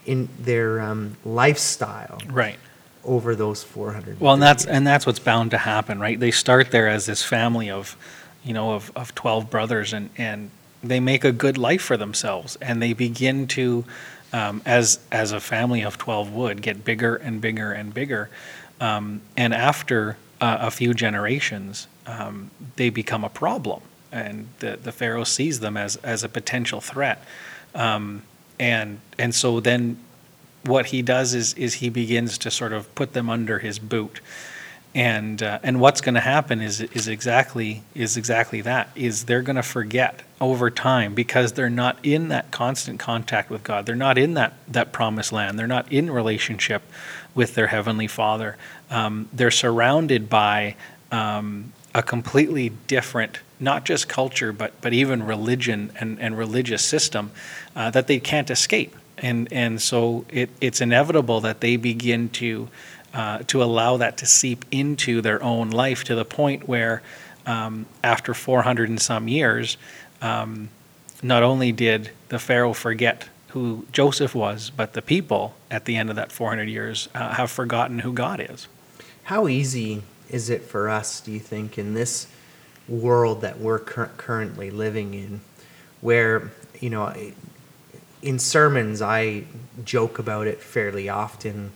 in 0.05 0.29
their 0.39 0.79
um, 0.79 1.17
lifestyle 1.25 2.17
Right. 2.29 2.57
over 3.03 3.35
those 3.35 3.61
400 3.61 4.19
Well, 4.21 4.33
and 4.33 4.41
that's 4.41 4.65
and 4.65 4.87
that's 4.87 5.05
what's 5.05 5.19
bound 5.19 5.51
to 5.51 5.57
happen, 5.57 5.99
right? 5.99 6.17
They 6.19 6.31
start 6.31 6.71
there 6.71 6.87
as 6.87 7.05
this 7.05 7.23
family 7.23 7.69
of, 7.69 7.95
you 8.43 8.53
know, 8.53 8.71
of, 8.73 8.91
of 8.95 9.13
twelve 9.15 9.49
brothers, 9.49 9.91
and 9.93 10.09
and 10.17 10.49
they 10.83 10.99
make 10.99 11.23
a 11.23 11.31
good 11.31 11.57
life 11.57 11.81
for 11.81 11.97
themselves, 11.97 12.57
and 12.61 12.81
they 12.81 12.93
begin 12.93 13.47
to, 13.47 13.85
um, 14.33 14.61
as 14.65 14.99
as 15.11 15.31
a 15.31 15.39
family 15.39 15.81
of 15.81 15.97
twelve 15.97 16.31
would, 16.31 16.61
get 16.61 16.83
bigger 16.85 17.15
and 17.15 17.41
bigger 17.41 17.71
and 17.71 17.93
bigger, 17.93 18.29
um, 18.79 19.21
and 19.35 19.53
after 19.53 20.17
uh, 20.41 20.57
a 20.61 20.71
few 20.71 20.93
generations, 20.93 21.87
um, 22.05 22.51
they 22.75 22.89
become 22.89 23.23
a 23.23 23.29
problem, 23.29 23.81
and 24.11 24.47
the 24.59 24.77
the 24.81 24.91
pharaoh 24.91 25.23
sees 25.23 25.59
them 25.59 25.77
as 25.77 25.95
as 25.97 26.23
a 26.23 26.29
potential 26.29 26.81
threat, 26.81 27.23
um, 27.73 28.23
and 28.59 28.99
and 29.17 29.33
so 29.33 29.59
then 29.59 29.97
what 30.63 30.87
he 30.87 31.01
does 31.01 31.33
is 31.33 31.53
is 31.53 31.75
he 31.75 31.89
begins 31.89 32.37
to 32.37 32.51
sort 32.51 32.73
of 32.73 32.93
put 32.95 33.13
them 33.13 33.29
under 33.29 33.59
his 33.59 33.79
boot 33.79 34.19
and 34.97 35.43
uh, 35.43 35.59
and 35.61 35.79
what's 35.79 36.01
going 36.01 36.15
to 36.15 36.19
happen 36.19 36.59
is 36.59 36.81
is 36.81 37.07
exactly 37.07 37.83
is 37.93 38.17
exactly 38.17 38.61
that 38.61 38.89
is 38.95 39.25
they're 39.25 39.43
going 39.43 39.55
to 39.55 39.61
forget 39.61 40.23
over 40.41 40.71
time 40.71 41.13
because 41.13 41.53
they're 41.53 41.69
not 41.69 41.99
in 42.01 42.29
that 42.29 42.49
constant 42.49 42.99
contact 42.99 43.51
with 43.51 43.63
God. 43.63 43.85
They're 43.85 43.95
not 43.95 44.17
in 44.17 44.33
that 44.33 44.53
that 44.67 44.91
promised 44.91 45.31
land. 45.31 45.59
They're 45.59 45.67
not 45.67 45.91
in 45.93 46.09
relationship 46.09 46.81
with 47.35 47.53
their 47.53 47.67
heavenly 47.67 48.07
father. 48.07 48.57
Um, 48.89 49.29
they're 49.31 49.51
surrounded 49.51 50.29
by 50.29 50.75
um, 51.11 51.73
a 51.93 52.01
completely 52.01 52.69
different 52.87 53.39
not 53.59 53.85
just 53.85 54.09
culture 54.09 54.51
but 54.51 54.81
but 54.81 54.93
even 54.93 55.23
religion 55.23 55.91
and, 55.99 56.19
and 56.19 56.35
religious 56.35 56.83
system 56.83 57.29
uh, 57.75 57.91
that 57.91 58.07
they 58.07 58.19
can't 58.19 58.49
escape. 58.49 58.95
And 59.19 59.47
and 59.53 59.79
so 59.79 60.25
it, 60.29 60.49
it's 60.59 60.81
inevitable 60.81 61.39
that 61.41 61.61
they 61.61 61.75
begin 61.75 62.29
to 62.29 62.67
uh, 63.17 63.39
to 63.47 63.61
allow 63.61 63.97
that 63.97 64.15
to 64.17 64.25
seep 64.25 64.63
into 64.71 65.19
their 65.21 65.41
own 65.43 65.69
life 65.69 66.05
to 66.05 66.15
the 66.15 66.23
point 66.23 66.67
where 66.67 67.01
um, 67.45 67.85
after 68.03 68.33
400 68.33 68.87
and 68.89 69.01
some 69.01 69.27
years 69.27 69.77
um, 70.21 70.69
not 71.21 71.43
only 71.43 71.73
did 71.73 72.11
the 72.29 72.39
pharaoh 72.39 72.73
forget 72.73 73.27
who 73.49 73.85
joseph 73.91 74.33
was 74.33 74.69
but 74.69 74.93
the 74.93 75.01
people 75.01 75.55
at 75.69 75.83
the 75.83 75.97
end 75.97 76.09
of 76.09 76.15
that 76.15 76.31
400 76.31 76.69
years 76.69 77.09
uh, 77.13 77.33
have 77.33 77.51
forgotten 77.51 77.99
who 77.99 78.13
god 78.13 78.39
is 78.39 78.67
How 79.23 79.49
easy 79.49 80.03
is 80.29 80.49
it 80.49 80.61
for 80.63 80.89
us, 80.89 81.21
do 81.21 81.31
you 81.31 81.39
think, 81.39 81.77
in 81.77 81.93
this 81.93 82.27
world 82.87 83.41
that 83.41 83.59
we're 83.59 83.79
cur- 83.79 84.11
currently 84.17 84.69
living 84.71 85.13
in, 85.13 85.41
where, 86.01 86.51
you 86.79 86.89
know, 86.89 87.13
in 88.21 88.39
sermons, 88.39 89.01
I 89.01 89.43
joke 89.83 90.19
about 90.19 90.47
it 90.47 90.61
fairly 90.61 91.09
often. 91.09 91.71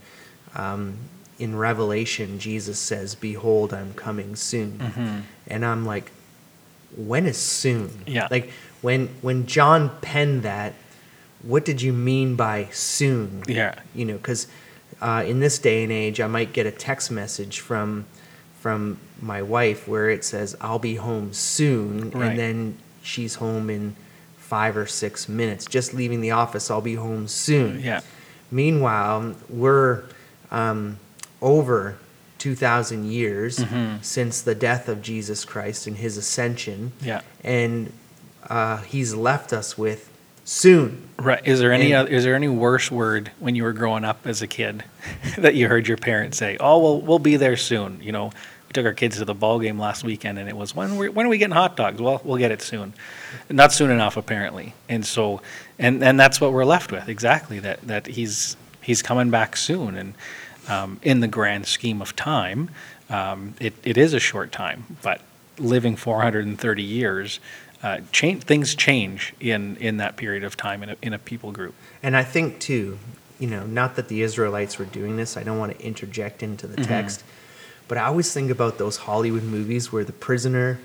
Um, 0.55 0.97
in 1.41 1.55
Revelation, 1.55 2.39
Jesus 2.39 2.79
says, 2.79 3.15
Behold, 3.15 3.73
I'm 3.73 3.93
coming 3.93 4.35
soon. 4.35 5.25
And 5.47 5.65
I'm 5.65 5.85
like, 5.85 6.11
when 6.95 7.25
is 7.25 7.37
soon? 7.37 8.03
Yeah. 8.07 8.27
Like, 8.29 8.51
when, 8.81 9.07
when 9.21 9.47
John 9.47 9.89
penned 10.01 10.43
that, 10.43 10.73
what 11.43 11.65
did 11.65 11.81
you 11.81 11.91
mean 11.93 12.35
by 12.35 12.67
soon? 12.71 13.41
yeah 13.47 13.73
you 13.95 14.05
know 14.05 14.15
because 14.17 14.47
uh, 15.01 15.23
in 15.25 15.39
this 15.39 15.57
day 15.57 15.81
and 15.81 15.91
age 15.91 16.21
i 16.21 16.27
might 16.27 16.53
get 16.53 16.67
a 16.67 16.71
text 16.71 17.09
message 17.09 17.59
from 17.59 18.05
from 18.59 18.99
my 19.19 19.41
wife 19.41 19.87
where 19.87 20.07
it 20.11 20.23
says 20.23 20.55
i'll 20.61 20.77
be 20.77 20.93
home 20.95 21.33
soon 21.33 22.11
Right. 22.11 22.29
and 22.29 22.37
then 22.39 22.77
she's 23.01 23.33
home 23.35 23.71
in 23.71 23.95
five 24.37 24.77
or 24.77 24.85
six 24.85 25.27
minutes 25.27 25.65
just 25.65 25.95
leaving 25.95 26.21
the 26.21 26.29
office 26.29 26.69
i'll 26.69 26.79
be 26.79 26.93
home 26.93 27.27
soon 27.27 27.79
yeah 27.79 28.01
meanwhile 28.51 29.33
we're 29.49 30.03
um, 30.51 30.99
over 31.41 31.97
2000 32.37 33.05
years 33.11 33.59
Mhm. 33.59 34.03
since 34.03 34.41
the 34.41 34.55
death 34.55 34.87
of 34.89 35.01
jesus 35.01 35.45
christ 35.45 35.85
and 35.87 35.97
his 35.97 36.17
ascension 36.17 36.91
yeah 37.01 37.21
and 37.43 37.91
uh, 38.49 38.77
he's 38.77 39.13
left 39.13 39.53
us 39.53 39.77
with 39.77 40.09
soon 40.43 41.07
Right. 41.19 41.41
Is 41.45 41.59
there 41.59 41.71
any 41.71 41.93
And- 41.93 42.09
is 42.09 42.23
there 42.23 42.33
any 42.33 42.47
worse 42.47 42.89
word 42.89 43.29
when 43.39 43.53
you 43.55 43.61
were 43.63 43.73
growing 43.73 44.03
up 44.03 44.25
as 44.25 44.41
a 44.41 44.47
kid 44.47 44.83
that 45.37 45.53
you 45.53 45.67
heard 45.67 45.87
your 45.87 45.97
parents 45.97 46.39
say? 46.39 46.57
Oh, 46.59 46.79
well, 46.79 46.99
we'll 46.99 47.19
be 47.19 47.37
there 47.37 47.55
soon. 47.55 47.99
You 48.01 48.11
know, 48.11 48.25
we 48.67 48.73
took 48.73 48.83
our 48.87 48.93
kids 48.93 49.17
to 49.19 49.25
the 49.25 49.35
ball 49.35 49.59
game 49.59 49.77
last 49.77 50.03
weekend, 50.03 50.39
and 50.39 50.49
it 50.49 50.57
was 50.57 50.75
when 50.75 50.97
we 50.97 51.09
when 51.09 51.27
are 51.27 51.29
we 51.29 51.37
getting 51.37 51.53
hot 51.53 51.77
dogs? 51.77 52.01
Well, 52.01 52.19
we'll 52.23 52.39
get 52.39 52.49
it 52.49 52.63
soon. 52.63 52.93
Not 53.51 53.71
soon 53.71 53.91
enough, 53.91 54.17
apparently. 54.17 54.73
And 54.89 55.05
so, 55.05 55.41
and 55.77 56.03
and 56.03 56.19
that's 56.19 56.41
what 56.41 56.51
we're 56.53 56.65
left 56.65 56.91
with 56.91 57.07
exactly 57.07 57.59
that 57.59 57.79
that 57.87 58.07
he's 58.07 58.57
he's 58.81 59.03
coming 59.03 59.29
back 59.29 59.55
soon. 59.55 59.95
And 59.95 60.15
um, 60.69 60.99
in 61.03 61.19
the 61.19 61.27
grand 61.27 61.65
scheme 61.65 62.01
of 62.01 62.15
time, 62.15 62.69
um, 63.09 63.55
it 63.59 63.73
it 63.83 63.97
is 63.97 64.13
a 64.13 64.19
short 64.19 64.51
time, 64.51 64.97
but 65.01 65.21
living 65.57 65.95
430 65.95 66.83
years. 66.83 67.39
Uh, 67.83 67.99
change, 68.11 68.43
things 68.43 68.75
change 68.75 69.33
in, 69.39 69.75
in 69.77 69.97
that 69.97 70.15
period 70.15 70.43
of 70.43 70.55
time 70.55 70.83
in 70.83 70.89
a, 70.89 70.95
in 71.01 71.13
a 71.13 71.17
people 71.17 71.51
group. 71.51 71.73
And 72.03 72.15
I 72.15 72.23
think 72.23 72.59
too, 72.59 72.99
you 73.39 73.47
know, 73.47 73.65
not 73.65 73.95
that 73.95 74.07
the 74.07 74.21
Israelites 74.21 74.77
were 74.77 74.85
doing 74.85 75.17
this, 75.17 75.35
I 75.35 75.41
don't 75.41 75.57
want 75.57 75.75
to 75.75 75.83
interject 75.83 76.43
into 76.43 76.67
the 76.67 76.83
text, 76.83 77.23
but 77.87 77.97
I 77.97 78.03
always 78.05 78.31
think 78.31 78.51
about 78.51 78.77
those 78.77 78.97
Hollywood 78.97 79.41
movies 79.41 79.91
where 79.91 80.03
the 80.03 80.13
prisoner 80.13 80.79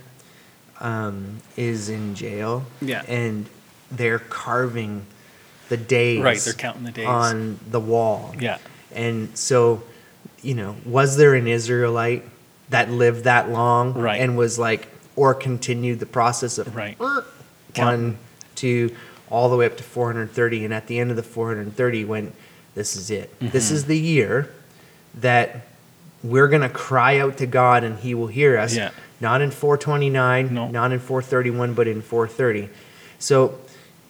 um, 0.80 1.42
is 1.54 1.90
in 1.90 2.14
jail 2.14 2.64
Yeah. 2.80 3.02
and 3.06 3.46
they're 3.90 4.18
carving 4.18 5.04
the 5.68 5.76
days 5.76 6.22
Right, 6.22 6.38
they're 6.38 6.54
counting 6.54 6.84
the 6.84 6.92
days. 6.92 7.06
on 7.06 7.58
the 7.70 7.80
wall. 7.80 8.34
Yeah. 8.40 8.56
And 8.96 9.36
so, 9.36 9.82
you 10.42 10.54
know, 10.54 10.74
was 10.84 11.16
there 11.16 11.34
an 11.34 11.46
Israelite 11.46 12.24
that 12.70 12.90
lived 12.90 13.24
that 13.24 13.50
long 13.50 13.94
Right. 13.94 14.20
and 14.20 14.36
was 14.36 14.58
like, 14.58 14.88
or 15.14 15.34
continued 15.34 16.00
the 16.00 16.06
process 16.06 16.58
of 16.58 16.74
Right. 16.74 16.98
one, 17.76 18.18
two, 18.54 18.94
all 19.30 19.48
the 19.48 19.56
way 19.56 19.66
up 19.66 19.76
to 19.76 19.82
430. 19.82 20.64
And 20.64 20.74
at 20.74 20.86
the 20.86 20.98
end 20.98 21.10
of 21.10 21.16
the 21.16 21.22
430, 21.22 22.04
went, 22.04 22.34
this 22.74 22.96
is 22.96 23.10
it. 23.10 23.32
This 23.40 23.66
Mm-hmm. 23.66 23.74
is 23.74 23.84
the 23.84 23.98
year 23.98 24.50
that 25.14 25.66
we're 26.24 26.48
going 26.48 26.62
to 26.62 26.68
cry 26.68 27.18
out 27.20 27.36
to 27.38 27.46
God 27.46 27.84
and 27.84 27.98
he 27.98 28.14
will 28.14 28.26
hear 28.26 28.58
us. 28.58 28.74
Yeah. 28.76 28.90
Not 29.20 29.40
in 29.40 29.50
429, 29.50 30.52
No. 30.52 30.68
not 30.68 30.92
in 30.92 30.98
431, 30.98 31.74
but 31.74 31.86
in 31.86 32.02
430. 32.02 32.68
So 33.18 33.58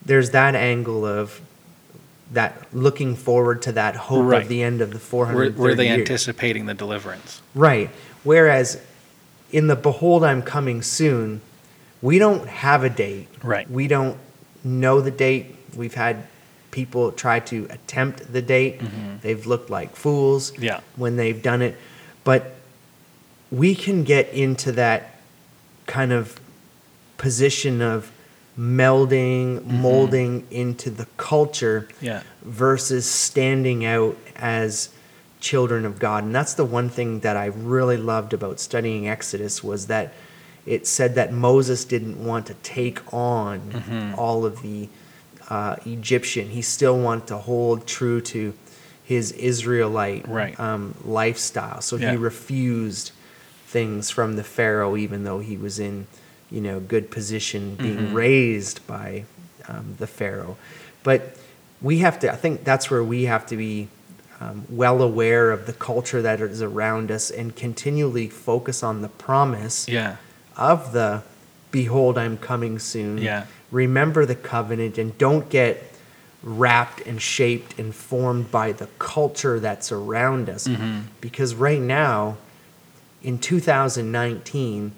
there's 0.04 0.30
that 0.30 0.54
angle 0.54 1.04
of 1.04 1.40
that 2.32 2.66
looking 2.72 3.14
forward 3.14 3.62
to 3.62 3.72
that 3.72 3.94
hope 3.96 4.24
Right. 4.26 4.42
of 4.42 4.48
the 4.48 4.62
end 4.62 4.80
of 4.80 4.90
the 4.92 5.16
Were, 5.16 5.50
were 5.50 5.74
they 5.74 5.86
years. 5.88 6.00
anticipating 6.00 6.66
the 6.66 6.74
deliverance? 6.74 7.40
Right. 7.54 7.90
Whereas 8.24 8.80
in 9.52 9.68
the 9.68 9.76
Behold, 9.76 10.24
I'm 10.24 10.42
coming 10.42 10.82
soon, 10.82 11.40
we 12.02 12.18
don't 12.18 12.48
have 12.48 12.82
a 12.82 12.90
date. 12.90 13.28
Right. 13.42 13.70
We 13.70 13.86
don't 13.86 14.16
know 14.64 15.00
the 15.00 15.12
date. 15.12 15.54
We've 15.76 15.94
had 15.94 16.24
people 16.72 17.12
try 17.12 17.38
to 17.40 17.66
attempt 17.70 18.32
the 18.32 18.42
date. 18.42 18.80
They've 19.22 19.46
looked 19.46 19.70
like 19.70 19.94
fools 19.96 20.50
Mm-hmm. 20.52 20.62
Yeah. 20.64 20.80
when 20.96 21.16
they've 21.16 21.40
done 21.40 21.62
it. 21.62 21.76
But 22.24 22.54
we 23.52 23.74
can 23.76 24.02
get 24.02 24.28
into 24.32 24.72
that 24.72 25.20
kind 25.86 26.12
of 26.12 26.40
position 27.18 27.80
of 27.80 28.10
melding, 28.58 29.58
Mm-hmm. 29.60 29.80
molding 29.82 30.46
into 30.50 30.90
the 30.90 31.06
culture 31.16 31.88
Yeah. 32.00 32.22
versus 32.42 33.08
standing 33.08 33.84
out 33.84 34.16
as 34.36 34.88
children 35.40 35.84
of 35.84 35.98
God. 35.98 36.24
And 36.24 36.34
that's 36.34 36.54
the 36.54 36.64
one 36.64 36.88
thing 36.88 37.20
that 37.20 37.36
I 37.36 37.46
really 37.46 37.96
loved 37.96 38.32
about 38.32 38.58
studying 38.60 39.08
Exodus 39.08 39.62
was 39.62 39.86
that 39.86 40.12
it 40.64 40.86
said 40.86 41.14
that 41.14 41.32
Moses 41.32 41.84
didn't 41.84 42.24
want 42.24 42.46
to 42.46 42.54
take 42.62 43.00
on 43.12 43.60
Mm-hmm. 43.60 44.14
all 44.18 44.44
of 44.44 44.62
the 44.62 44.88
uh, 45.48 45.76
Egyptian. 45.86 46.48
He 46.48 46.62
still 46.62 46.98
wanted 46.98 47.28
to 47.28 47.36
hold 47.38 47.86
true 47.86 48.20
to 48.22 48.52
his 49.04 49.30
Israelite 49.32 50.26
Right. 50.26 50.58
um, 50.58 50.94
lifestyle. 51.04 51.80
So 51.82 51.96
Yeah. 51.96 52.10
he 52.12 52.16
refused 52.16 53.12
things 53.68 54.10
from 54.10 54.34
the 54.36 54.42
Pharaoh, 54.42 54.96
even 54.96 55.22
though 55.24 55.38
he 55.38 55.56
was 55.56 55.78
in, 55.78 56.06
you 56.50 56.60
know, 56.60 56.80
good 56.80 57.10
position, 57.10 57.74
being 57.76 57.96
Mm-hmm. 57.96 58.14
raised 58.14 58.86
by 58.86 59.24
um, 59.68 59.94
the 59.98 60.06
Pharaoh. 60.06 60.56
But 61.02 61.36
we 61.82 61.98
have 61.98 62.18
to. 62.20 62.32
I 62.32 62.36
think 62.36 62.64
that's 62.64 62.90
where 62.90 63.02
we 63.04 63.24
have 63.24 63.46
to 63.46 63.56
be 63.56 63.88
um, 64.40 64.64
well 64.68 65.02
aware 65.02 65.50
of 65.50 65.66
the 65.66 65.72
culture 65.72 66.20
that 66.22 66.40
is 66.40 66.60
around 66.62 67.10
us 67.10 67.30
and 67.30 67.54
continually 67.56 68.28
focus 68.28 68.82
on 68.82 69.02
the 69.02 69.08
promise 69.08 69.88
Yeah. 69.88 70.16
of 70.56 70.92
the 70.92 71.22
behold 71.70 72.16
i'm 72.18 72.36
coming 72.38 72.78
soon 72.78 73.18
Yeah. 73.18 73.46
remember 73.70 74.24
the 74.26 74.34
covenant 74.34 74.98
and 74.98 75.16
don't 75.18 75.48
get 75.50 75.82
wrapped 76.42 77.00
and 77.06 77.20
shaped 77.20 77.78
and 77.78 77.94
formed 77.94 78.50
by 78.50 78.72
the 78.72 78.86
culture 78.98 79.58
that's 79.58 79.90
around 79.90 80.48
us 80.48 80.66
Mm-hmm. 80.68 81.00
because 81.20 81.54
right 81.54 81.80
now 81.80 82.36
in 83.22 83.38
2019 83.38 84.92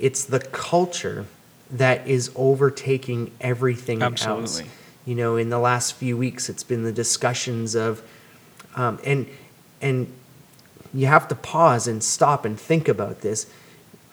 it's 0.00 0.24
the 0.24 0.40
culture 0.40 1.26
that 1.70 2.06
is 2.08 2.30
overtaking 2.34 3.30
everything 3.40 4.02
else 4.02 4.62
you 5.06 5.14
know 5.14 5.36
in 5.36 5.50
the 5.50 5.58
last 5.58 5.94
few 5.94 6.16
weeks 6.16 6.48
it's 6.48 6.64
been 6.64 6.82
the 6.84 6.92
discussions 6.92 7.74
of 7.74 8.02
um, 8.76 8.98
and 9.04 9.26
and 9.80 10.06
you 10.92 11.06
have 11.06 11.28
to 11.28 11.34
pause 11.34 11.86
and 11.86 12.02
stop 12.02 12.44
and 12.44 12.58
think 12.58 12.88
about 12.88 13.20
this 13.20 13.46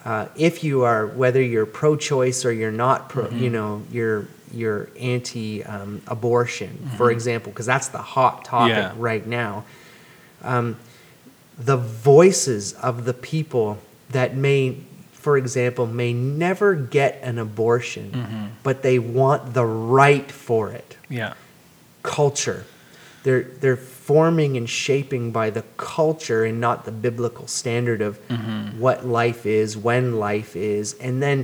uh, 0.05 0.27
if 0.35 0.63
you 0.63 0.83
are 0.83 1.07
whether 1.07 1.41
you're 1.41 1.65
pro-choice 1.65 2.45
or 2.45 2.51
you're 2.51 2.71
not 2.71 3.09
pro 3.09 3.25
Mm-hmm. 3.25 3.43
you 3.43 3.49
know 3.49 3.81
you're 3.91 4.27
you're 4.53 4.89
anti-abortion 4.99 6.69
Mm-hmm. 6.81 6.97
for 6.97 7.11
example 7.11 7.51
because 7.51 7.65
that's 7.65 7.87
the 7.89 7.97
hot 8.15 8.45
topic 8.45 8.75
Yeah. 8.77 8.93
right 8.97 9.25
now 9.25 9.65
um, 10.43 10.77
the 11.57 11.77
voices 11.77 12.73
of 12.73 13.05
the 13.05 13.13
people 13.13 13.79
that 14.11 14.35
may 14.35 14.77
for 15.27 15.35
example 15.37 15.85
may 15.85 16.13
never 16.13 16.69
get 16.73 17.19
an 17.21 17.37
abortion 17.37 18.07
Mm-hmm. 18.21 18.45
but 18.63 18.81
they 18.81 18.97
want 18.97 19.53
the 19.59 19.65
right 19.65 20.29
for 20.31 20.63
it 20.79 20.89
Yeah. 21.09 21.33
culture. 22.17 22.61
They're 23.23 23.43
they're 23.61 23.81
forming 24.11 24.51
and 24.59 24.67
shaping 24.85 25.23
by 25.39 25.47
the 25.57 25.63
culture 25.75 26.41
and 26.49 26.61
not 26.67 26.77
the 26.85 26.93
biblical 27.07 27.45
standard 27.47 28.01
of 28.09 28.13
what 28.85 28.97
life 29.21 29.45
is, 29.45 29.75
when 29.75 30.03
life 30.29 30.55
is, 30.55 30.85
and 31.07 31.21
then 31.25 31.37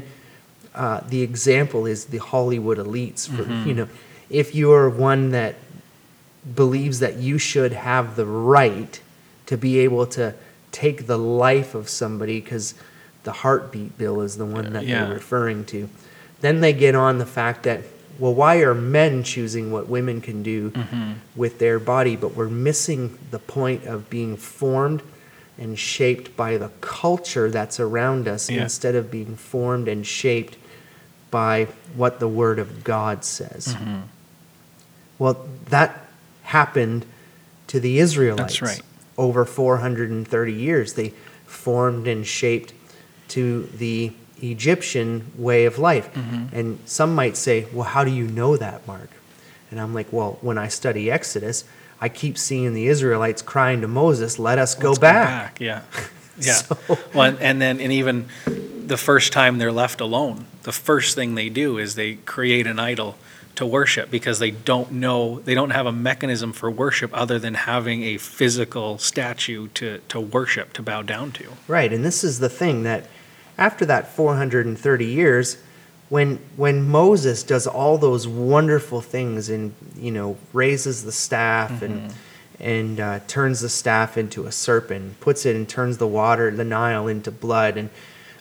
uh, 0.83 0.99
the 1.13 1.21
example 1.29 1.81
is 1.93 2.05
the 2.15 2.21
Hollywood 2.31 2.77
elites. 2.85 3.21
For 3.35 3.43
you 3.67 3.73
know, 3.79 3.87
if 4.29 4.47
you 4.55 4.71
are 4.71 4.87
one 5.11 5.23
that 5.39 5.53
believes 6.63 6.97
that 6.99 7.15
you 7.27 7.37
should 7.37 7.73
have 7.73 8.05
the 8.15 8.25
right 8.25 8.93
to 9.49 9.55
be 9.57 9.79
able 9.85 10.05
to 10.19 10.25
take 10.71 10.99
the 11.13 11.17
life 11.17 11.75
of 11.75 11.85
somebody 11.89 12.39
because 12.41 12.65
the 13.23 13.31
heartbeat 13.31 13.97
bill 13.97 14.21
is 14.21 14.37
the 14.37 14.45
one 14.45 14.73
that 14.73 14.85
Yeah. 14.85 15.05
they're 15.05 15.13
referring 15.15 15.65
to. 15.65 15.89
Then 16.41 16.61
they 16.61 16.73
get 16.73 16.93
on 16.95 17.19
the 17.19 17.25
fact 17.25 17.63
that, 17.63 17.81
well, 18.19 18.33
why 18.33 18.57
are 18.57 18.75
men 18.75 19.23
choosing 19.23 19.71
what 19.71 19.87
women 19.87 20.21
can 20.21 20.43
do 20.43 20.71
mm-hmm. 20.71 21.13
with 21.35 21.59
their 21.59 21.79
body? 21.79 22.15
But 22.15 22.35
we're 22.35 22.49
missing 22.49 23.17
the 23.31 23.39
point 23.39 23.85
of 23.85 24.09
being 24.09 24.35
formed 24.37 25.01
and 25.57 25.77
shaped 25.79 26.35
by 26.35 26.57
the 26.57 26.69
culture 26.81 27.49
that's 27.49 27.79
around 27.79 28.27
us 28.27 28.49
Yeah. 28.49 28.63
instead 28.63 28.95
of 28.95 29.09
being 29.09 29.35
formed 29.35 29.87
and 29.87 30.05
shaped 30.05 30.57
by 31.31 31.67
what 31.95 32.19
the 32.19 32.27
Word 32.27 32.59
of 32.59 32.83
God 32.83 33.23
says. 33.23 33.69
Mm-hmm. 33.69 34.01
Well, 35.17 35.45
that 35.69 36.07
happened 36.43 37.05
to 37.67 37.79
the 37.79 37.99
Israelites. 37.99 38.61
right. 38.61 38.81
Over 39.17 39.45
430 39.45 40.53
years, 40.53 40.93
they 40.93 41.13
formed 41.45 42.07
and 42.07 42.25
shaped 42.25 42.73
to 43.29 43.63
the 43.77 44.11
Egyptian 44.41 45.31
way 45.37 45.65
of 45.65 45.79
life. 45.79 46.13
Mm-hmm. 46.13 46.55
And 46.55 46.79
some 46.85 47.15
might 47.15 47.37
say, 47.37 47.67
well, 47.73 47.85
how 47.85 48.03
do 48.03 48.11
you 48.11 48.27
know 48.27 48.57
that, 48.57 48.85
Mark? 48.87 49.09
And 49.71 49.79
I'm 49.79 49.93
like, 49.93 50.11
well, 50.11 50.37
when 50.41 50.57
I 50.57 50.67
study 50.67 51.09
Exodus, 51.09 51.63
I 51.99 52.09
keep 52.09 52.37
seeing 52.37 52.73
the 52.73 52.87
Israelites 52.87 53.41
crying 53.41 53.81
to 53.81 53.87
Moses, 53.87 54.37
let 54.37 54.59
us 54.59 54.75
go 54.75 54.89
Let's 54.89 54.99
back. 54.99 55.59
Yeah. 55.59 55.81
Yeah. 56.35 56.53
So- 56.53 56.97
well, 57.13 57.37
and 57.39 57.61
then, 57.61 57.79
and 57.79 57.91
even 57.91 58.25
the 58.47 58.97
first 58.97 59.31
time 59.31 59.59
they're 59.59 59.71
left 59.71 60.01
alone, 60.01 60.45
the 60.63 60.71
first 60.71 61.13
thing 61.13 61.35
they 61.35 61.47
do 61.47 61.77
is 61.77 61.93
they 61.93 62.15
create 62.15 62.65
an 62.65 62.79
idol 62.79 63.19
to 63.55 63.65
worship 63.65 64.09
because 64.09 64.39
they 64.39 64.51
don't 64.51 64.91
know, 64.91 65.39
they 65.39 65.53
don't 65.53 65.69
have 65.69 65.85
a 65.85 65.91
mechanism 65.91 66.53
for 66.53 66.71
worship 66.71 67.11
other 67.13 67.37
than 67.37 67.53
having 67.53 68.03
a 68.03 68.17
physical 68.17 68.97
statue 68.97 69.67
to, 69.69 69.99
to 70.09 70.19
worship, 70.19 70.73
to 70.73 70.81
bow 70.81 71.01
down 71.01 71.31
to. 71.33 71.45
Right, 71.67 71.91
and 71.93 72.03
this 72.03 72.23
is 72.23 72.39
the 72.39 72.49
thing 72.49 72.83
that 72.83 73.07
after 73.57 73.85
that 73.85 74.07
430 74.07 75.05
years, 75.05 75.57
when 76.09 76.39
when 76.57 76.87
Moses 76.87 77.43
does 77.43 77.65
all 77.65 77.97
those 77.97 78.27
wonderful 78.27 79.01
things 79.01 79.49
and 79.49 79.73
you 79.95 80.11
know 80.11 80.37
raises 80.51 81.03
the 81.03 81.11
staff 81.11 81.81
and 81.81 82.13
and 82.59 82.99
uh, 82.99 83.19
turns 83.27 83.61
the 83.61 83.69
staff 83.69 84.17
into 84.17 84.45
a 84.45 84.51
serpent, 84.51 85.19
puts 85.19 85.45
it 85.45 85.55
and 85.55 85.67
turns 85.67 85.97
the 85.97 86.07
water, 86.07 86.51
the 86.51 86.63
Nile 86.63 87.07
into 87.07 87.31
blood, 87.31 87.77
and 87.77 87.89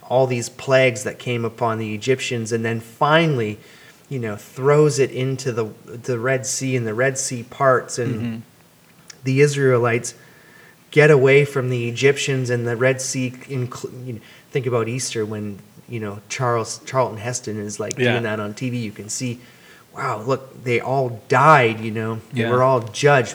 all 0.09 0.27
these 0.27 0.48
plagues 0.48 1.05
that 1.05 1.18
came 1.18 1.44
upon 1.44 1.79
the 1.79 1.94
Egyptians, 1.94 2.53
and 2.53 2.64
then 2.64 2.79
finally, 2.79 3.59
you 4.12 4.18
know, 4.18 4.37
throws 4.37 4.98
it 4.98 5.11
into 5.11 5.53
the 5.53 5.64
the 5.87 6.18
Red 6.18 6.44
Sea, 6.44 6.77
and 6.77 6.87
the 6.87 6.92
Red 6.94 7.16
Sea 7.16 7.42
parts, 7.44 7.98
and 7.98 8.42
the 9.25 9.40
Israelites 9.40 10.14
get 10.90 11.11
away 11.11 11.46
from 11.46 11.70
the 11.70 11.88
Egyptians 11.88 12.51
and 12.51 12.66
the 12.66 12.77
Red 12.77 13.01
Sea. 13.01 13.31
Incl- 13.48 14.07
you 14.07 14.12
know, 14.14 14.20
think 14.51 14.66
about 14.66 14.87
Easter 14.87 15.25
when 15.25 15.59
you 15.88 15.98
know 15.98 16.20
Charles 16.29 16.81
Charlton 16.85 17.16
Heston 17.18 17.59
is 17.59 17.81
like 17.81 17.96
Yeah. 17.98 18.12
doing 18.12 18.25
that 18.25 18.38
on 18.38 18.53
TV. 18.53 18.77
You 18.83 18.92
can 18.92 19.09
see, 19.09 19.40
wow, 19.94 20.20
look, 20.20 20.62
they 20.64 20.79
all 20.81 21.22
died. 21.29 21.81
You 21.81 21.90
know, 21.90 22.20
they 22.35 22.42
Yeah. 22.42 22.51
were 22.51 22.62
all 22.62 22.81
judged. 22.81 23.35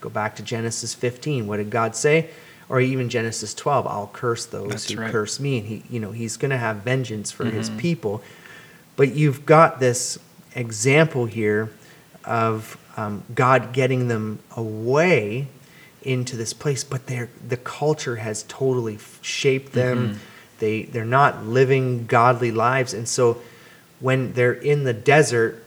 Go 0.00 0.08
back 0.08 0.34
to 0.36 0.42
Genesis 0.42 0.94
15. 0.94 1.46
What 1.46 1.58
did 1.58 1.68
God 1.68 1.94
say? 1.94 2.30
Or 2.70 2.80
even 2.80 3.10
Genesis 3.10 3.52
12. 3.52 3.86
I'll 3.86 4.08
curse 4.14 4.46
those 4.46 4.70
That's 4.70 4.90
who 4.90 4.98
right. 5.00 5.10
curse 5.12 5.38
me. 5.40 5.58
And 5.58 5.66
he, 5.66 5.82
you 5.90 6.00
know, 6.00 6.12
he's 6.12 6.38
going 6.38 6.52
to 6.52 6.56
have 6.56 6.76
vengeance 6.76 7.30
for 7.30 7.44
his 7.44 7.68
Mhm. 7.68 7.76
people. 7.78 8.22
But 8.96 9.14
you've 9.14 9.46
got 9.46 9.80
this 9.80 10.18
example 10.54 11.26
here 11.26 11.70
of 12.24 12.76
um, 12.96 13.22
God 13.34 13.72
getting 13.72 14.08
them 14.08 14.40
away 14.56 15.48
into 16.02 16.36
this 16.36 16.52
place, 16.52 16.84
but 16.84 17.06
they're, 17.06 17.28
the 17.46 17.56
culture 17.56 18.16
has 18.16 18.44
totally 18.44 18.98
shaped 19.22 19.72
them. 19.72 20.20
They, 20.58 20.82
they're 20.82 21.04
not 21.04 21.44
living 21.46 22.06
godly 22.06 22.50
lives. 22.50 22.92
And 22.94 23.08
so 23.08 23.40
when 24.00 24.32
they're 24.34 24.52
in 24.52 24.84
the 24.84 24.92
desert, 24.92 25.62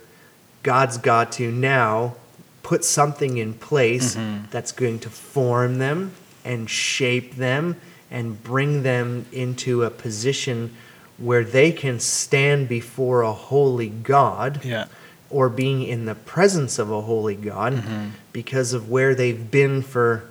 God's 0.63 0.97
got 0.97 1.31
to 1.33 1.51
now 1.51 2.15
put 2.62 2.86
something 2.86 3.38
in 3.38 3.53
place 3.53 4.15
that's 4.51 4.71
going 4.71 4.99
to 4.99 5.09
form 5.09 5.79
them 5.79 6.13
and 6.45 6.69
shape 6.69 7.36
them 7.36 7.79
and 8.09 8.41
bring 8.43 8.83
them 8.83 9.25
into 9.31 9.83
a 9.83 9.89
position 9.89 10.75
where 11.23 11.43
they 11.43 11.71
can 11.71 11.99
stand 11.99 12.67
before 12.67 13.21
a 13.21 13.31
holy 13.33 13.89
God 13.89 14.63
Yeah. 14.63 14.86
or 15.29 15.47
being 15.49 15.83
in 15.83 16.05
the 16.05 16.15
presence 16.15 16.77
of 16.79 16.91
a 16.91 17.01
holy 17.01 17.36
God 17.36 17.73
Mm-hmm. 17.73 18.05
because 18.33 18.73
of 18.73 18.89
where 18.89 19.15
they've 19.15 19.49
been 19.49 19.81
for 19.81 20.23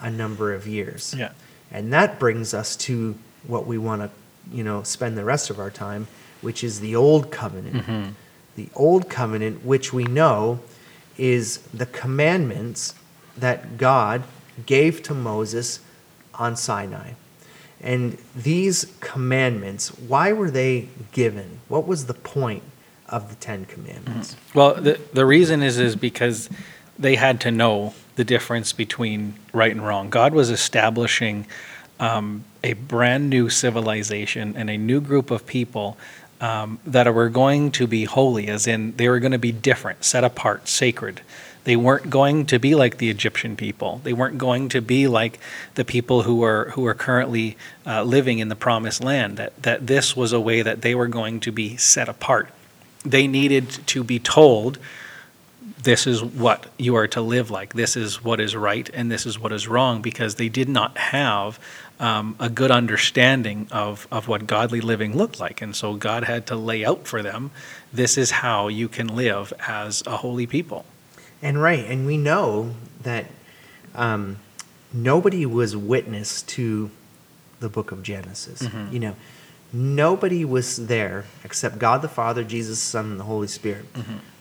a 0.00 0.10
number 0.10 0.52
of 0.52 0.66
years. 0.66 1.14
Yeah. 1.16 1.30
And 1.70 1.92
that 1.92 2.18
brings 2.18 2.52
us 2.52 2.76
to 2.76 3.16
what 3.46 3.66
we 3.66 3.78
want 3.78 4.02
to, 4.02 4.10
you 4.56 4.62
know, 4.64 4.82
spend 4.82 5.16
the 5.16 5.24
rest 5.24 5.48
of 5.50 5.58
our 5.58 5.70
time, 5.70 6.06
which 6.42 6.62
is 6.62 6.80
the 6.80 6.94
old 6.94 7.30
covenant. 7.30 7.76
Mm-hmm. 7.86 8.10
The 8.56 8.68
old 8.74 9.08
covenant, 9.08 9.64
which 9.64 9.92
we 9.92 10.04
know 10.04 10.60
is 11.16 11.58
the 11.72 11.86
commandments 11.86 12.94
that 13.36 13.78
God 13.78 14.24
gave 14.66 15.02
to 15.04 15.14
Moses 15.14 15.80
on 16.34 16.56
Sinai. 16.56 17.12
And 17.82 18.16
these 18.36 18.92
commandments, 19.00 19.88
why 19.98 20.32
were 20.32 20.50
they 20.50 20.88
given? 21.10 21.60
What 21.68 21.86
was 21.86 22.06
the 22.06 22.14
point 22.14 22.62
of 23.08 23.28
the 23.28 23.34
Ten 23.36 23.64
Commandments? 23.64 24.36
Well, 24.54 24.74
the, 24.74 25.00
the 25.12 25.26
reason 25.26 25.62
is 25.62 25.78
is 25.78 25.96
because 25.96 26.48
they 26.98 27.16
had 27.16 27.40
to 27.40 27.50
know 27.50 27.94
the 28.16 28.24
difference 28.24 28.72
between 28.72 29.34
right 29.52 29.72
and 29.72 29.84
wrong. 29.84 30.10
God 30.10 30.32
was 30.34 30.50
establishing 30.50 31.46
um, 31.98 32.44
a 32.62 32.74
brand 32.74 33.30
new 33.30 33.48
civilization 33.48 34.54
and 34.56 34.70
a 34.70 34.76
new 34.76 35.00
group 35.00 35.30
of 35.30 35.46
people 35.46 35.96
um, 36.40 36.78
that 36.84 37.12
were 37.12 37.28
going 37.28 37.70
to 37.72 37.86
be 37.86 38.04
holy, 38.04 38.48
as 38.48 38.66
in 38.66 38.96
they 38.96 39.08
were 39.08 39.20
going 39.20 39.32
to 39.32 39.38
be 39.38 39.52
different, 39.52 40.04
set 40.04 40.24
apart, 40.24 40.68
sacred. 40.68 41.20
They 41.64 41.76
weren't 41.76 42.10
going 42.10 42.46
to 42.46 42.58
be 42.58 42.74
like 42.74 42.98
the 42.98 43.08
Egyptian 43.08 43.56
people. 43.56 44.00
They 44.02 44.12
weren't 44.12 44.38
going 44.38 44.68
to 44.70 44.80
be 44.80 45.06
like 45.06 45.38
the 45.74 45.84
people 45.84 46.22
who 46.22 46.42
are 46.42 46.70
who 46.70 46.86
are 46.86 46.94
currently 46.94 47.56
uh, 47.86 48.02
living 48.02 48.40
in 48.40 48.48
the 48.48 48.56
Promised 48.56 49.02
Land. 49.02 49.36
That 49.36 49.62
that 49.62 49.86
this 49.86 50.16
was 50.16 50.32
a 50.32 50.40
way 50.40 50.62
that 50.62 50.82
they 50.82 50.94
were 50.94 51.08
going 51.08 51.40
to 51.40 51.52
be 51.52 51.76
set 51.76 52.08
apart. 52.08 52.48
They 53.04 53.26
needed 53.26 53.68
to 53.86 54.04
be 54.04 54.18
told 54.18 54.78
this 55.82 56.06
is 56.06 56.22
what 56.22 56.66
you 56.78 56.94
are 56.96 57.08
to 57.08 57.20
live 57.20 57.50
like. 57.50 57.74
This 57.74 57.96
is 57.96 58.22
what 58.22 58.40
is 58.40 58.54
right 58.54 58.88
and 58.92 59.10
this 59.10 59.26
is 59.26 59.38
what 59.38 59.52
is 59.52 59.66
wrong 59.66 60.02
because 60.02 60.36
they 60.36 60.48
did 60.48 60.68
not 60.68 60.96
have 60.96 61.58
um, 61.98 62.36
a 62.38 62.48
good 62.48 62.70
understanding 62.70 63.68
of, 63.70 64.06
of 64.10 64.28
what 64.28 64.46
godly 64.46 64.80
living 64.80 65.16
looked 65.16 65.40
like. 65.40 65.62
And 65.62 65.74
so 65.74 65.94
God 65.94 66.24
had 66.24 66.46
to 66.48 66.56
lay 66.56 66.84
out 66.84 67.06
for 67.06 67.22
them 67.22 67.50
this 67.92 68.16
is 68.16 68.30
how 68.30 68.68
you 68.68 68.88
can 68.88 69.08
live 69.08 69.52
as 69.66 70.02
a 70.06 70.18
holy 70.18 70.46
people. 70.46 70.84
And 71.42 71.60
right, 71.60 71.84
and 71.84 72.06
we 72.06 72.16
know 72.16 72.74
that 73.02 73.26
um, 73.94 74.36
nobody 74.92 75.44
was 75.44 75.76
witness 75.76 76.42
to 76.42 76.90
the 77.60 77.68
book 77.68 77.92
of 77.92 78.02
Genesis. 78.02 78.62
Mhm. 78.62 78.92
You 78.92 79.00
know, 79.00 79.16
nobody 79.72 80.44
was 80.44 80.86
there 80.86 81.24
except 81.44 81.78
God 81.78 82.02
the 82.02 82.08
Father, 82.08 82.44
Jesus 82.44 82.78
the 82.80 82.86
Son, 82.86 83.06
and 83.12 83.20
the 83.20 83.24
Holy 83.24 83.48
Spirit 83.48 83.86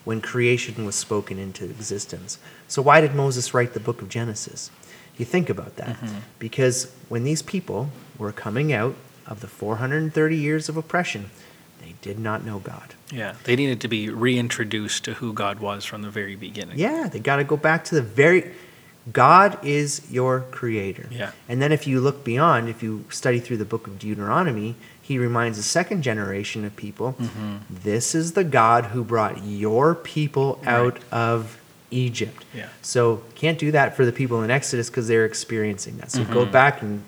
when 0.03 0.21
creation 0.21 0.85
was 0.85 0.95
spoken 0.95 1.37
into 1.37 1.65
existence. 1.65 2.37
So 2.67 2.81
why 2.81 3.01
did 3.01 3.13
Moses 3.15 3.53
write 3.53 3.73
the 3.73 3.79
book 3.79 4.01
of 4.01 4.09
Genesis? 4.09 4.71
You 5.17 5.25
think 5.25 5.49
about 5.49 5.75
that. 5.77 5.97
Because 6.39 6.87
when 7.09 7.23
these 7.23 7.41
people 7.41 7.89
were 8.17 8.31
coming 8.31 8.73
out 8.73 8.95
of 9.27 9.41
the 9.41 9.47
430 9.47 10.35
years 10.35 10.69
of 10.69 10.77
oppression, 10.77 11.29
they 11.81 11.93
did 12.01 12.17
not 12.19 12.43
know 12.45 12.59
God. 12.59 12.95
Yeah, 13.11 13.35
they 13.43 13.55
needed 13.55 13.81
to 13.81 13.87
be 13.87 14.09
reintroduced 14.09 15.03
to 15.05 15.13
who 15.15 15.33
God 15.33 15.59
was 15.59 15.83
from 15.85 16.01
the 16.01 16.09
very 16.09 16.35
beginning. 16.35 16.77
Yeah, 16.79 17.09
they 17.11 17.19
got 17.19 17.37
to 17.37 17.43
go 17.43 17.57
back 17.57 17.83
to 17.85 17.95
the 17.95 18.01
very. 18.01 18.51
God 19.11 19.57
is 19.65 20.03
your 20.11 20.41
creator. 20.51 21.07
Yeah. 21.11 21.31
And 21.49 21.59
then 21.59 21.71
if 21.71 21.87
you 21.87 21.99
look 21.99 22.23
beyond, 22.23 22.69
if 22.69 22.83
you 22.83 23.03
study 23.09 23.39
through 23.39 23.57
the 23.57 23.65
book 23.65 23.87
of 23.87 23.97
Deuteronomy, 23.97 24.75
he 25.01 25.17
reminds 25.17 25.57
the 25.57 25.63
second 25.63 26.03
generation 26.03 26.63
of 26.65 26.75
people 26.75 27.13
Mm-hmm. 27.13 27.55
this 27.83 28.13
is 28.13 28.33
the 28.33 28.43
God 28.43 28.85
who 28.85 29.03
brought 29.03 29.43
your 29.43 29.95
people 29.95 30.61
out 30.67 30.99
of 31.11 31.59
Egypt. 31.89 32.45
Yeah. 32.53 32.69
So 32.83 33.23
can't 33.33 33.57
do 33.57 33.71
that 33.71 33.95
for 33.97 34.05
the 34.05 34.11
people 34.11 34.43
in 34.43 34.51
Exodus 34.51 34.87
because 34.91 35.07
they're 35.07 35.25
experiencing 35.25 35.97
that. 35.97 36.11
So 36.11 36.23
go 36.23 36.45
Mhm. 36.45 36.51
back 36.51 36.81
and 36.83 37.01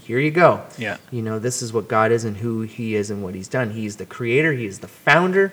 here 0.00 0.18
you 0.18 0.30
go. 0.30 0.62
Yeah. 0.78 0.96
You 1.10 1.22
know, 1.22 1.38
this 1.38 1.62
is 1.62 1.72
what 1.72 1.88
God 1.88 2.10
is 2.12 2.24
and 2.24 2.36
who 2.36 2.62
he 2.62 2.94
is 2.94 3.10
and 3.10 3.22
what 3.22 3.34
he's 3.34 3.48
done. 3.48 3.70
He's 3.70 3.96
the 3.96 4.06
creator, 4.06 4.52
he 4.52 4.66
is 4.66 4.80
the 4.80 4.88
founder, 4.88 5.52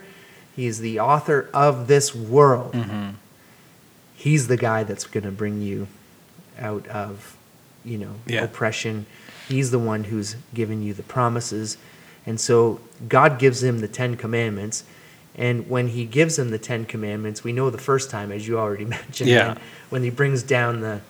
he 0.55 0.65
is 0.65 0.79
the 0.79 0.99
author 0.99 1.49
of 1.53 1.87
this 1.87 2.13
world. 2.15 2.73
Mhm. 2.73 3.13
He's 4.15 4.47
the 4.47 4.57
guy 4.57 4.83
that's 4.83 5.05
going 5.05 5.23
to 5.23 5.31
bring 5.31 5.61
you 5.61 5.87
out 6.59 6.87
of, 6.87 7.35
you 7.83 7.97
know, 7.97 8.15
Yeah. 8.27 8.43
oppression. 8.43 9.05
He's 9.47 9.71
the 9.71 9.79
one 9.79 10.05
who's 10.05 10.35
given 10.53 10.83
you 10.83 10.93
the 10.93 11.03
promises. 11.03 11.77
And 12.25 12.39
so 12.39 12.79
God 13.09 13.39
gives 13.39 13.63
him 13.63 13.79
the 13.79 13.87
10 13.87 14.15
commandments. 14.15 14.83
And 15.35 15.69
when 15.69 15.87
he 15.87 16.05
gives 16.05 16.37
him 16.37 16.51
the 16.51 16.59
10 16.59 16.85
commandments, 16.85 17.43
we 17.43 17.51
know 17.51 17.69
the 17.69 17.77
first 17.79 18.09
time 18.11 18.31
as 18.31 18.47
you 18.47 18.59
already 18.59 18.85
mentioned 18.99 19.29
Yeah. 19.29 19.55
when 19.89 20.03
he 20.03 20.09
brings 20.09 20.43
down 20.43 20.81
the 20.81 21.01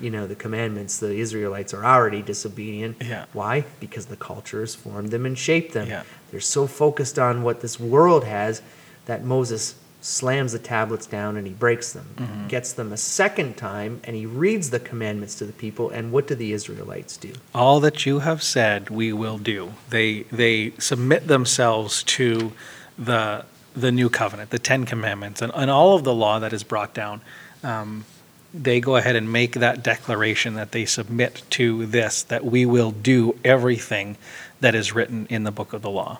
you 0.00 0.10
know 0.10 0.26
the 0.26 0.34
commandments 0.34 0.98
the 0.98 1.14
Israelites 1.14 1.72
are 1.74 1.84
already 1.84 2.22
disobedient. 2.22 2.96
Yeah. 3.00 3.26
Why? 3.32 3.64
Because 3.80 4.06
the 4.06 4.16
culture 4.16 4.60
has 4.60 4.74
formed 4.74 5.10
them 5.10 5.26
and 5.26 5.36
shaped 5.38 5.72
them. 5.74 5.88
Yeah. 5.88 6.02
They're 6.30 6.40
so 6.40 6.66
focused 6.66 7.18
on 7.18 7.42
what 7.42 7.60
this 7.60 7.78
world 7.80 8.24
has 8.24 8.62
that 9.06 9.24
Moses 9.24 9.74
slams 10.02 10.52
the 10.52 10.58
tablets 10.58 11.06
down 11.06 11.36
and 11.36 11.46
he 11.46 11.52
breaks 11.52 11.92
them. 11.92 12.06
Mhm. 12.16 12.48
Gets 12.48 12.72
them 12.72 12.90
a 12.90 12.96
second 12.96 13.56
time 13.58 14.00
and 14.04 14.16
he 14.16 14.24
reads 14.24 14.70
the 14.70 14.80
commandments 14.80 15.34
to 15.36 15.44
the 15.44 15.52
people. 15.52 15.90
And 15.90 16.10
what 16.10 16.26
do 16.26 16.34
the 16.34 16.52
Israelites 16.52 17.16
do? 17.18 17.32
all 17.54 17.80
that 17.80 18.06
you 18.06 18.20
have 18.20 18.42
said 18.42 18.88
we 18.88 19.12
will 19.12 19.36
do 19.38 19.72
they 19.90 20.22
they 20.32 20.72
submit 20.78 21.26
themselves 21.26 22.02
to 22.04 22.52
the 22.98 23.44
the 23.76 23.92
new 23.92 24.08
covenant 24.08 24.50
the 24.50 24.58
10 24.58 24.84
commandments 24.86 25.42
and, 25.42 25.52
and 25.54 25.70
all 25.70 25.94
of 25.94 26.02
the 26.04 26.14
law 26.14 26.38
that 26.38 26.52
is 26.52 26.62
brought 26.64 26.92
down 26.94 27.20
um, 27.62 28.04
they 28.52 28.80
go 28.80 28.96
ahead 28.96 29.14
and 29.16 29.32
make 29.32 29.52
that 29.52 29.82
declaration 29.82 30.54
that 30.54 30.72
they 30.72 30.84
submit 30.84 31.42
to 31.50 31.86
this 31.86 32.22
that 32.24 32.44
we 32.44 32.66
will 32.66 32.90
do 32.90 33.36
everything 33.44 34.16
that 34.60 34.74
is 34.74 34.92
written 34.94 35.26
in 35.30 35.44
the 35.44 35.50
book 35.52 35.72
of 35.72 35.82
the 35.82 35.90
law 35.90 36.18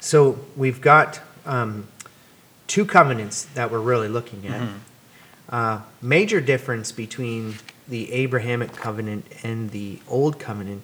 So 0.00 0.38
we've 0.56 0.80
got 0.80 1.20
um, 1.46 1.86
two 2.66 2.84
covenants 2.84 3.44
that 3.54 3.70
we're 3.70 3.80
really 3.80 4.08
looking 4.08 4.46
at. 4.46 4.60
Mhm. 4.60 4.74
Uh, 5.48 5.80
major 6.00 6.40
difference 6.40 6.92
between 6.92 7.56
the 7.88 8.10
Abrahamic 8.12 8.72
covenant 8.74 9.26
and 9.42 9.70
the 9.70 9.98
Old 10.08 10.38
covenant 10.38 10.82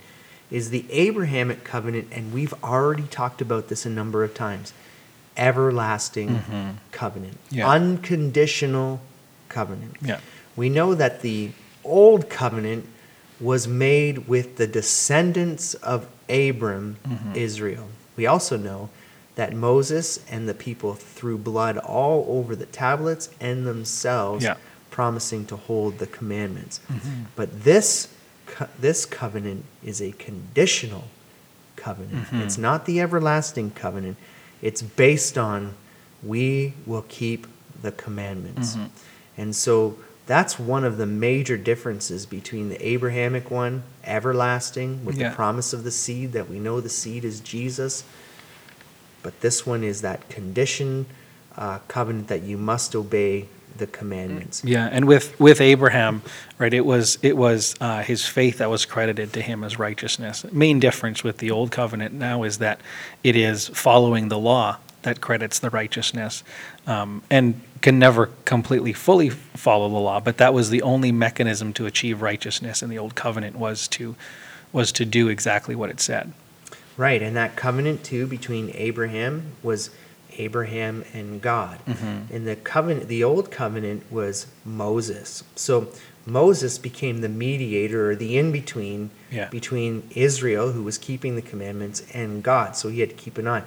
is 0.50 0.70
the 0.70 0.84
Abrahamic 0.90 1.62
covenant, 1.64 2.08
and 2.10 2.32
we've 2.32 2.54
already 2.64 3.04
talked 3.04 3.40
about 3.40 3.68
this 3.68 3.86
a 3.86 3.90
number 3.90 4.24
of 4.24 4.34
times 4.34 4.72
everlasting 5.36 6.42
Mhm. 6.50 6.74
covenant, 6.92 7.38
Yeah. 7.50 7.68
unconditional 7.68 9.00
covenant. 9.48 9.96
yeah 10.02 10.18
We 10.58 10.68
know 10.68 10.92
that 10.94 11.22
the 11.22 11.52
old 11.84 12.28
covenant 12.28 12.84
was 13.40 13.68
made 13.68 14.26
with 14.26 14.56
the 14.56 14.66
descendants 14.66 15.74
of 15.74 16.08
Abram, 16.28 16.96
Mhm. 17.08 17.36
Israel. 17.36 17.86
We 18.16 18.26
also 18.26 18.56
know 18.56 18.88
that 19.36 19.54
Moses 19.54 20.18
and 20.28 20.48
the 20.48 20.54
people 20.54 20.94
threw 20.94 21.38
blood 21.38 21.78
all 21.78 22.26
over 22.28 22.56
the 22.56 22.66
tablets 22.66 23.28
and 23.40 23.64
themselves, 23.64 24.42
Yeah. 24.44 24.56
promising 24.90 25.46
to 25.46 25.56
hold 25.56 25.98
the 25.98 26.08
commandments. 26.08 26.80
Mhm. 26.90 27.26
But 27.36 27.62
this 27.62 28.08
co- 28.46 28.66
this 28.80 29.06
covenant 29.06 29.64
is 29.84 30.02
a 30.02 30.10
conditional 30.18 31.04
covenant. 31.76 32.26
Mhm. 32.32 32.40
It's 32.42 32.58
not 32.58 32.84
the 32.84 33.00
everlasting 33.00 33.70
covenant. 33.70 34.16
It's 34.60 34.82
based 34.82 35.38
on 35.38 35.74
we 36.24 36.74
will 36.84 37.04
keep 37.08 37.46
the 37.80 37.92
commandments. 37.92 38.74
Mhm. 38.74 38.88
And 39.36 39.54
so 39.54 39.94
that's 40.28 40.58
one 40.58 40.84
of 40.84 40.98
the 40.98 41.06
major 41.06 41.56
differences 41.56 42.26
between 42.26 42.68
the 42.68 42.86
Abrahamic 42.86 43.50
one, 43.50 43.82
everlasting, 44.04 45.04
with 45.04 45.16
Yeah. 45.16 45.30
the 45.30 45.34
promise 45.34 45.72
of 45.72 45.84
the 45.84 45.90
seed, 45.90 46.32
that 46.32 46.50
we 46.50 46.58
know 46.58 46.80
the 46.80 46.90
seed 46.90 47.24
is 47.24 47.40
Jesus. 47.40 48.04
But 49.22 49.40
this 49.40 49.66
one 49.66 49.82
is 49.82 50.02
that 50.02 50.28
condition 50.28 51.06
uh, 51.56 51.80
covenant 51.88 52.28
that 52.28 52.42
you 52.42 52.56
must 52.56 52.94
obey 52.94 53.48
the 53.78 53.86
commandments. 53.86 54.62
Yeah, 54.64 54.88
and 54.92 55.06
with 55.06 55.38
with 55.40 55.60
Abraham, 55.60 56.22
right? 56.58 56.72
It 56.74 56.84
was 56.84 57.18
it 57.22 57.36
was 57.36 57.74
uh, 57.80 58.02
his 58.02 58.26
faith 58.26 58.58
that 58.58 58.70
was 58.70 58.84
credited 58.84 59.32
to 59.32 59.40
him 59.40 59.64
as 59.64 59.78
righteousness. 59.78 60.44
Main 60.52 60.78
difference 60.78 61.24
with 61.24 61.38
the 61.38 61.50
old 61.50 61.70
covenant 61.70 62.14
now 62.14 62.42
is 62.42 62.58
that 62.58 62.80
it 63.24 63.34
is 63.34 63.68
following 63.68 64.28
the 64.28 64.38
law 64.38 64.78
that 65.02 65.20
credits 65.20 65.58
the 65.58 65.70
righteousness, 65.70 66.42
um, 66.86 67.22
and 67.30 67.60
can 67.80 67.98
never 67.98 68.30
completely 68.44 68.92
fully 68.92 69.30
follow 69.30 69.88
the 69.88 69.94
law. 69.96 70.20
But 70.20 70.38
that 70.38 70.52
was 70.52 70.70
the 70.70 70.82
only 70.82 71.12
mechanism 71.12 71.72
to 71.74 71.86
achieve 71.86 72.22
righteousness 72.22 72.82
in 72.82 72.90
the 72.90 72.98
old 72.98 73.14
covenant 73.14 73.56
was 73.56 73.88
to 73.88 74.16
was 74.72 74.92
to 74.92 75.04
do 75.06 75.28
exactly 75.28 75.74
what 75.74 75.88
it 75.88 75.98
said. 76.00 76.32
Right, 76.98 77.22
and 77.22 77.34
that 77.36 77.56
covenant 77.56 78.04
too 78.04 78.26
between 78.26 78.70
Abraham 78.74 79.52
was 79.62 79.90
Abraham 80.36 81.04
and 81.14 81.40
God. 81.40 81.78
Mhm. 81.88 82.30
And 82.30 82.46
the 82.46 82.56
covenant, 82.56 83.08
the 83.08 83.24
old 83.24 83.50
covenant 83.50 84.04
was 84.10 84.46
Moses. 84.64 85.42
So 85.56 85.88
Moses 86.26 86.76
became 86.78 87.22
the 87.22 87.28
mediator 87.28 88.10
or 88.10 88.16
the 88.16 88.36
in 88.36 88.52
between 88.52 89.10
Yeah. 89.30 89.48
between 89.48 90.02
Israel, 90.14 90.72
who 90.72 90.82
was 90.82 90.98
keeping 90.98 91.34
the 91.36 91.42
commandments, 91.42 92.02
and 92.12 92.42
God. 92.42 92.76
So 92.76 92.88
he 92.88 93.00
had 93.00 93.10
to 93.10 93.16
keep 93.16 93.38
an 93.38 93.48
eye. 93.48 93.62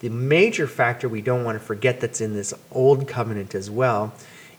The 0.00 0.10
major 0.10 0.66
factor 0.66 1.08
we 1.08 1.22
don't 1.22 1.44
want 1.44 1.58
to 1.58 1.64
forget 1.64 2.00
that's 2.00 2.20
in 2.20 2.34
this 2.34 2.52
old 2.70 3.08
covenant 3.08 3.54
as 3.54 3.70
well 3.70 4.12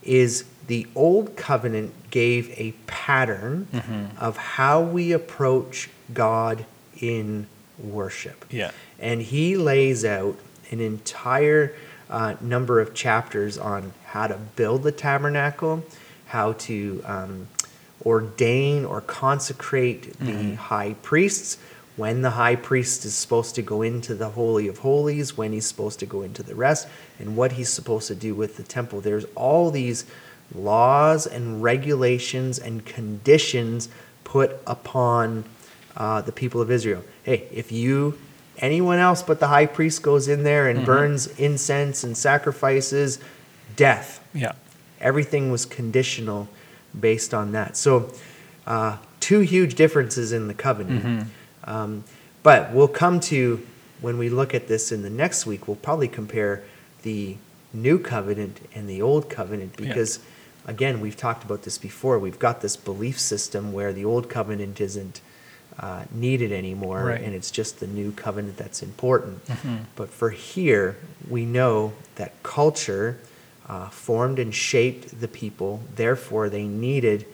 is 0.04 0.46
the 0.68 0.88
old 0.96 1.36
covenant 1.36 1.94
gave 2.10 2.50
a 2.60 2.72
pattern 2.88 3.68
of 4.20 4.38
how 4.38 4.82
we 4.82 5.12
approach 5.12 5.90
God 6.14 6.66
in 7.00 7.48
worship. 7.78 8.46
Yeah. 8.50 8.72
And 9.00 9.22
he 9.22 9.58
lays 9.58 10.04
out 10.04 10.38
an 10.72 10.80
entire 10.80 11.76
uh, 12.10 12.36
number 12.42 12.80
of 12.80 12.94
chapters 12.94 13.58
on 13.58 13.94
how 14.06 14.28
to 14.28 14.38
build 14.56 14.84
the 14.84 14.92
tabernacle, 14.92 15.84
how 16.28 16.54
to 16.54 17.02
um, 17.06 17.48
ordain 18.06 18.86
or 18.86 19.02
consecrate 19.02 20.18
the 20.20 20.56
high 20.56 20.96
priests, 21.02 21.58
when 21.98 22.22
the 22.22 22.30
high 22.30 22.56
priest 22.56 23.04
is 23.06 23.16
supposed 23.16 23.56
to 23.56 23.62
go 23.62 23.82
into 23.82 24.16
the 24.16 24.30
Holy 24.30 24.68
of 24.68 24.78
Holies, 24.78 25.36
when 25.36 25.52
he's 25.52 25.66
supposed 25.66 26.00
to 26.00 26.06
go 26.06 26.22
into 26.22 26.44
the 26.44 26.56
rest, 26.56 26.88
and 27.20 27.36
what 27.36 27.54
he's 27.54 27.70
supposed 27.70 28.08
to 28.08 28.16
do 28.16 28.34
with 28.34 28.56
the 28.56 28.64
temple. 28.64 29.02
There's 29.02 29.26
all 29.36 29.72
these 29.72 30.06
laws 30.54 31.28
and 31.28 31.62
regulations 31.62 32.60
and 32.60 32.86
conditions 32.86 33.90
put 34.24 34.58
upon 34.68 35.44
uh, 35.98 36.22
the 36.22 36.32
people 36.32 36.62
of 36.62 36.70
Israel. 36.70 37.04
Hey, 37.24 37.48
if 37.52 37.72
you, 37.72 38.18
anyone 38.60 39.00
else 39.00 39.24
but 39.24 39.40
the 39.40 39.48
high 39.48 39.66
priest 39.66 40.04
goes 40.04 40.28
in 40.28 40.44
there 40.44 40.70
and 40.70 40.86
burns 40.86 41.28
incense 41.40 42.04
and 42.04 42.16
sacrifices, 42.16 43.20
death. 43.76 44.24
Yeah. 44.34 44.54
Everything 45.02 45.52
was 45.52 45.66
conditional 45.66 46.48
based 46.98 47.34
on 47.34 47.52
that. 47.54 47.76
So, 47.76 48.14
uh, 48.68 48.98
two 49.20 49.40
huge 49.40 49.76
differences 49.76 50.32
in 50.32 50.48
the 50.48 50.54
covenant. 50.54 51.28
Um, 51.68 52.04
but 52.44 52.72
we'll 52.72 52.88
come 52.88 53.20
to, 53.22 53.66
when 54.02 54.18
we 54.18 54.30
look 54.30 54.54
at 54.56 54.68
this 54.68 54.92
in 54.92 55.02
the 55.04 55.10
next 55.10 55.46
week, 55.46 55.68
we'll 55.68 55.76
probably 55.78 56.08
compare 56.08 56.64
the 57.04 57.36
new 57.74 58.00
covenant 58.00 58.60
and 58.74 58.90
the 58.90 59.02
old 59.02 59.30
covenant 59.30 59.74
Yeah. 59.78 59.88
because, 59.90 60.20
again, 60.66 61.02
we've 61.02 61.18
talked 61.18 61.44
about 61.44 61.64
this 61.64 61.78
before. 61.78 62.18
We've 62.18 62.40
got 62.40 62.62
this 62.62 62.76
belief 62.78 63.20
system 63.20 63.74
where 63.74 63.92
the 63.94 64.06
old 64.06 64.30
covenant 64.30 64.80
isn't 64.82 65.22
uh, 65.80 66.06
needed 66.12 66.52
anymore 66.52 67.04
Right. 67.06 67.22
and 67.22 67.36
it's 67.36 67.52
just 67.52 67.80
the 67.80 67.86
new 67.86 68.12
covenant 68.12 68.58
that's 68.58 68.82
important. 68.82 69.46
Mhm. 69.46 69.82
But 69.96 70.10
for 70.10 70.32
here, 70.32 70.96
we 71.30 71.46
know 71.46 71.94
that 72.16 72.32
culture 72.42 73.20
uh, 73.70 73.90
formed 73.90 74.40
and 74.40 74.56
shaped 74.56 75.20
the 75.22 75.28
people. 75.28 75.84
Therefore, 75.96 76.50
they 76.50 76.64
needed 76.64 77.26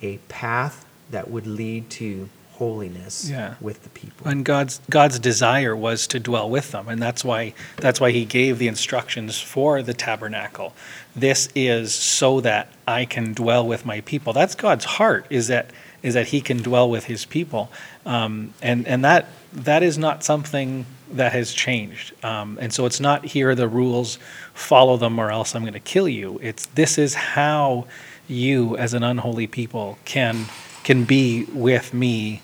a 0.00 0.16
path 0.28 0.86
that 1.10 1.28
would 1.30 1.46
lead 1.46 1.90
to 1.90 2.28
holiness 2.62 3.28
Yeah. 3.28 3.54
with 3.60 3.82
the 3.82 3.88
people. 3.90 4.28
And 4.28 4.44
God's 4.44 4.80
God's 4.88 5.18
desire 5.18 5.74
was 5.76 6.06
to 6.08 6.18
dwell 6.20 6.48
with 6.48 6.70
them, 6.70 6.88
and 6.88 7.00
that's 7.02 7.24
why 7.24 7.54
that's 7.76 8.00
why 8.00 8.10
He 8.12 8.24
gave 8.24 8.58
the 8.58 8.68
instructions 8.68 9.40
for 9.40 9.82
the 9.82 9.94
tabernacle. 9.94 10.72
This 11.16 11.48
is 11.54 11.94
so 11.94 12.40
that 12.40 12.68
I 12.86 13.04
can 13.04 13.32
dwell 13.34 13.66
with 13.66 13.84
my 13.84 14.00
people. 14.02 14.32
That's 14.32 14.54
God's 14.54 14.84
heart. 14.84 15.26
Is 15.30 15.48
that 15.48 15.66
is 16.02 16.14
that 16.14 16.28
He 16.28 16.40
can 16.40 16.58
dwell 16.62 16.88
with 16.88 17.04
His 17.04 17.24
people, 17.24 17.70
um, 18.06 18.54
and 18.62 18.86
and 18.86 19.04
that 19.04 19.26
that 19.52 19.82
is 19.82 19.98
not 19.98 20.24
something 20.24 20.86
that 21.12 21.32
has 21.32 21.52
changed. 21.52 22.12
Um, 22.24 22.58
and 22.60 22.72
so 22.72 22.86
it's 22.86 23.00
not 23.00 23.24
here 23.26 23.50
are 23.50 23.54
the 23.54 23.68
rules, 23.68 24.18
follow 24.54 24.96
them 24.96 25.18
or 25.18 25.30
else 25.30 25.54
I'm 25.54 25.62
going 25.62 25.74
to 25.74 25.80
kill 25.94 26.08
you. 26.08 26.38
It's 26.42 26.66
this 26.66 26.96
is 26.98 27.14
how 27.14 27.86
you 28.28 28.76
as 28.78 28.94
an 28.94 29.02
unholy 29.02 29.46
people 29.46 29.98
can 30.04 30.46
can 30.84 31.04
be 31.04 31.44
with 31.52 31.92
me 31.92 32.40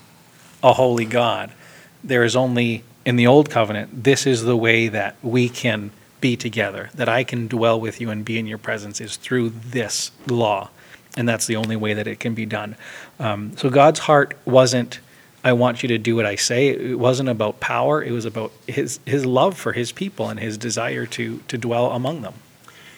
a 0.63 0.73
holy 0.73 1.05
God. 1.05 1.53
There 2.03 2.25
is 2.25 2.37
only, 2.37 2.85
in 3.05 3.17
the 3.17 3.27
old 3.27 3.51
covenant, 3.51 4.05
this 4.05 4.27
is 4.27 4.43
the 4.43 4.57
way 4.57 4.89
that 4.89 5.17
we 5.23 5.49
can 5.49 5.91
be 6.21 6.37
together, 6.37 6.91
that 6.95 7.09
I 7.09 7.25
can 7.25 7.47
dwell 7.49 7.81
with 7.81 8.01
you 8.01 8.11
and 8.11 8.25
be 8.25 8.39
in 8.39 8.47
your 8.47 8.59
presence 8.59 9.01
is 9.01 9.17
through 9.17 9.51
this 9.51 10.11
law. 10.27 10.71
And 11.17 11.29
that's 11.29 11.47
the 11.47 11.57
only 11.57 11.77
way 11.77 11.95
that 11.95 12.07
it 12.07 12.21
can 12.21 12.35
be 12.35 12.47
done. 12.47 12.77
Um, 13.19 13.57
so 13.57 13.71
God's 13.71 14.01
heart 14.01 14.37
wasn't, 14.45 15.01
I 15.43 15.53
want 15.53 15.83
you 15.83 15.89
to 15.89 15.99
do 15.99 16.17
what 16.17 16.27
I 16.27 16.37
say. 16.37 16.69
It 16.69 16.99
wasn't 16.99 17.29
about 17.29 17.61
power. 17.61 18.03
It 18.03 18.13
was 18.13 18.25
about 18.25 18.53
his, 18.67 19.01
his 19.07 19.25
love 19.25 19.57
for 19.57 19.73
his 19.73 19.93
people 19.93 20.29
and 20.29 20.39
his 20.39 20.59
desire 20.59 21.07
to, 21.07 21.39
to 21.49 21.59
dwell 21.59 21.93
among 21.93 22.23
them. 22.23 22.35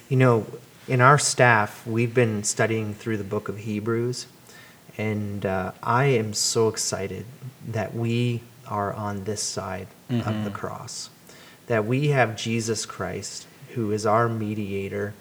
You 0.08 0.16
know, 0.16 0.46
in 0.88 1.00
our 1.00 1.18
staff, 1.18 1.86
we've 1.86 2.12
been 2.12 2.42
studying 2.42 2.94
through 2.94 3.18
the 3.18 3.24
book 3.24 3.48
of 3.48 3.58
Hebrews, 3.58 4.26
and 5.00 5.46
uh, 5.46 5.72
I 5.82 6.04
am 6.06 6.34
so 6.34 6.68
excited 6.68 7.24
that 7.68 7.94
we 7.94 8.42
are 8.68 8.92
on 8.92 9.24
this 9.24 9.42
side 9.42 9.88
of 10.10 10.44
the 10.44 10.50
cross, 10.50 11.08
that 11.68 11.84
we 11.86 12.08
have 12.08 12.36
Jesus 12.36 12.84
Christ, 12.84 13.46
who 13.74 13.92
is 13.92 14.04
our 14.04 14.28
mediator, 14.28 15.14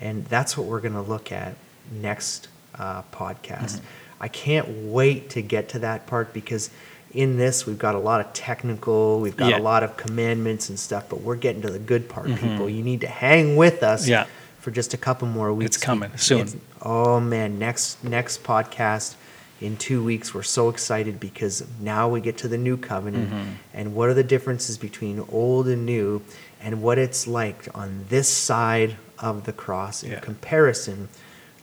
and 0.00 0.24
that's 0.26 0.56
what 0.56 0.66
we're 0.66 0.80
going 0.80 0.94
to 0.94 1.02
look 1.02 1.30
at 1.32 1.56
next 1.92 2.48
uh, 2.78 3.02
podcast. 3.12 3.80
I 4.20 4.28
can't 4.28 4.68
wait 4.68 5.30
to 5.30 5.42
get 5.42 5.68
to 5.70 5.80
that 5.80 6.06
part 6.06 6.32
because 6.32 6.70
in 7.12 7.36
this 7.36 7.66
we've 7.66 7.78
got 7.78 7.94
a 7.96 7.98
lot 7.98 8.20
of 8.20 8.32
technical, 8.32 9.20
we've 9.20 9.36
got 9.36 9.50
Yeah. 9.50 9.58
a 9.58 9.60
lot 9.72 9.82
of 9.82 9.96
commandments 9.96 10.68
and 10.70 10.78
stuff, 10.78 11.04
but 11.08 11.20
we're 11.20 11.36
getting 11.36 11.62
to 11.62 11.70
the 11.70 11.78
good 11.78 12.08
part, 12.08 12.26
people. 12.36 12.68
You 12.70 12.82
need 12.82 13.00
to 13.02 13.08
hang 13.08 13.56
with 13.56 13.82
us 13.82 14.06
Yeah. 14.08 14.26
For 14.68 14.74
just 14.74 14.92
a 14.92 14.98
couple 14.98 15.26
more 15.26 15.52
weeks. 15.54 15.76
It's 15.76 15.84
coming 15.84 16.10
soon. 16.16 16.40
It's- 16.40 16.56
oh 16.82 17.18
man, 17.20 17.58
next 17.58 18.04
next 18.04 18.44
podcast 18.44 19.14
in 19.62 19.76
two 19.78 20.04
weeks. 20.04 20.34
We're 20.34 20.42
so 20.42 20.68
excited 20.68 21.18
because 21.18 21.66
now 21.80 22.06
we 22.08 22.20
get 22.20 22.36
to 22.38 22.48
the 22.48 22.58
new 22.58 22.76
covenant 22.76 23.30
Mm-hmm. 23.30 23.50
and 23.72 23.94
what 23.94 24.08
are 24.10 24.14
the 24.14 24.22
differences 24.34 24.76
between 24.76 25.24
old 25.30 25.68
and 25.68 25.86
new 25.86 26.20
and 26.60 26.82
what 26.82 26.98
it's 26.98 27.26
like 27.26 27.66
on 27.74 28.04
this 28.10 28.28
side 28.28 28.96
of 29.18 29.44
the 29.46 29.52
cross 29.54 30.02
in 30.02 30.10
Yeah. 30.12 30.20
comparison 30.20 31.08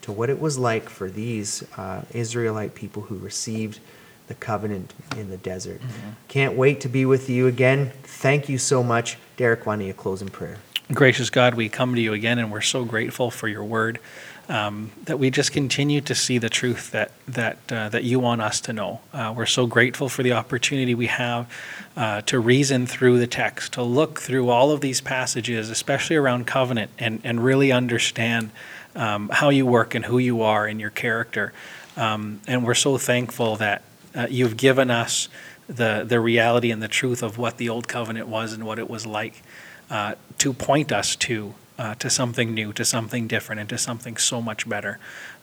to 0.01 0.11
what 0.11 0.29
it 0.31 0.39
was 0.41 0.57
like 0.57 0.89
for 0.89 1.07
these 1.09 1.63
uh, 1.77 2.01
Israelite 2.11 2.73
people 2.75 3.03
who 3.03 3.17
received 3.17 3.79
the 4.27 4.33
covenant 4.35 4.93
in 5.15 5.29
the 5.29 5.37
desert. 5.37 5.79
Mm-hmm. 5.81 6.09
Can't 6.27 6.55
wait 6.57 6.81
to 6.81 6.89
be 6.89 7.05
with 7.05 7.29
you 7.29 7.45
again. 7.45 7.91
Thank 8.03 8.49
you 8.49 8.57
so 8.57 8.81
much. 8.81 9.17
Derek, 9.37 9.65
why 9.67 9.75
don't 9.75 9.85
you 9.85 9.93
close 9.93 10.21
in 10.23 10.29
prayer? 10.29 10.57
Gracious 10.93 11.31
God, 11.31 11.55
we 11.55 11.67
come 11.67 11.95
to 11.95 12.01
you 12.01 12.13
again, 12.13 12.37
and 12.37 12.51
we're 12.51 12.61
so 12.61 12.85
grateful 12.85 13.31
for 13.31 13.47
your 13.47 13.63
word. 13.63 13.99
Um, 14.47 14.91
that 15.05 15.17
we 15.17 15.31
just 15.31 15.51
continue 15.51 15.99
to 16.01 16.13
see 16.13 16.37
the 16.37 16.49
truth 16.49 16.91
that 16.91 17.11
that 17.27 17.57
uh, 17.71 17.89
that 17.89 18.03
you 18.03 18.19
want 18.19 18.43
us 18.43 18.61
to 18.61 18.73
know. 18.73 19.01
Uh, 19.11 19.33
we're 19.35 19.47
so 19.47 19.65
grateful 19.65 20.09
for 20.09 20.21
the 20.21 20.33
opportunity 20.33 20.93
we 20.93 21.07
have 21.07 21.51
uh, 21.97 22.21
to 22.21 22.37
reason 22.37 22.85
through 22.85 23.17
the 23.17 23.25
text, 23.25 23.73
to 23.73 23.81
look 23.81 24.19
through 24.19 24.49
all 24.49 24.69
of 24.69 24.81
these 24.81 25.01
passages, 25.01 25.71
especially 25.71 26.17
around 26.17 26.45
covenant, 26.45 26.91
and 26.99 27.19
and 27.23 27.43
really 27.43 27.71
understand 27.71 28.51
um, 28.95 29.29
how 29.33 29.49
you 29.49 29.65
work 29.65 29.95
and 29.95 30.05
who 30.05 30.19
you 30.19 30.43
are 30.43 30.67
and 30.67 30.79
your 30.79 30.91
character. 30.91 31.51
Um, 31.97 32.41
and 32.45 32.63
we're 32.63 32.75
so 32.75 32.99
thankful 32.99 33.55
that 33.55 33.81
uh, 34.13 34.27
you've 34.29 34.55
given 34.55 34.91
us 34.91 35.29
the 35.65 36.05
the 36.07 36.19
reality 36.19 36.69
and 36.69 36.83
the 36.83 36.87
truth 36.87 37.23
of 37.23 37.39
what 37.39 37.57
the 37.57 37.69
old 37.69 37.87
covenant 37.87 38.27
was 38.27 38.53
and 38.53 38.63
what 38.63 38.77
it 38.77 38.87
was 38.87 39.07
like 39.07 39.41
uh, 39.89 40.15
to 40.39 40.53
point 40.53 40.91
us 40.91 41.15
to 41.17 41.53
uh, 41.77 41.95
to 41.95 42.09
something 42.09 42.53
new, 42.53 42.71
to 42.73 42.85
something 42.85 43.27
different, 43.27 43.59
and 43.59 43.69
to 43.69 43.77
something 43.77 44.17
so 44.17 44.41
much 44.41 44.67
better. 44.67 44.99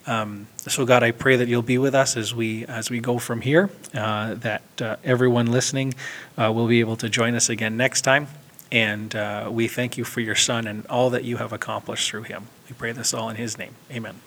Um, 0.07 0.49
so 0.57 0.85
God, 0.85 1.03
I 1.03 1.11
pray 1.11 1.37
that 1.37 1.49
you'll 1.49 1.63
be 1.63 1.79
with 1.79 1.95
us 1.95 2.17
as 2.17 2.35
we 2.35 2.67
as 2.67 2.91
we 2.91 3.01
go 3.01 3.19
from 3.19 3.41
here. 3.43 3.71
Uh, 3.95 4.35
that 4.35 4.63
uh, 4.81 4.97
everyone 5.05 5.53
listening 5.53 5.95
uh, 6.37 6.53
will 6.53 6.67
be 6.67 6.81
able 6.81 6.97
to 6.97 7.09
join 7.09 7.35
us 7.35 7.49
again 7.49 7.77
next 7.77 8.03
time. 8.03 8.27
And 8.71 9.15
uh, 9.15 9.49
we 9.53 9.69
thank 9.69 9.97
you 9.99 10.05
for 10.05 10.21
your 10.21 10.35
Son 10.35 10.67
and 10.67 10.87
all 10.87 11.11
that 11.11 11.25
you 11.25 11.37
have 11.37 11.53
accomplished 11.53 12.11
through 12.11 12.23
him. 12.23 12.47
We 12.69 12.75
pray 12.75 12.93
this 12.93 13.13
all 13.13 13.29
in 13.29 13.37
His 13.37 13.59
name. 13.59 13.75
Amen. 13.91 14.23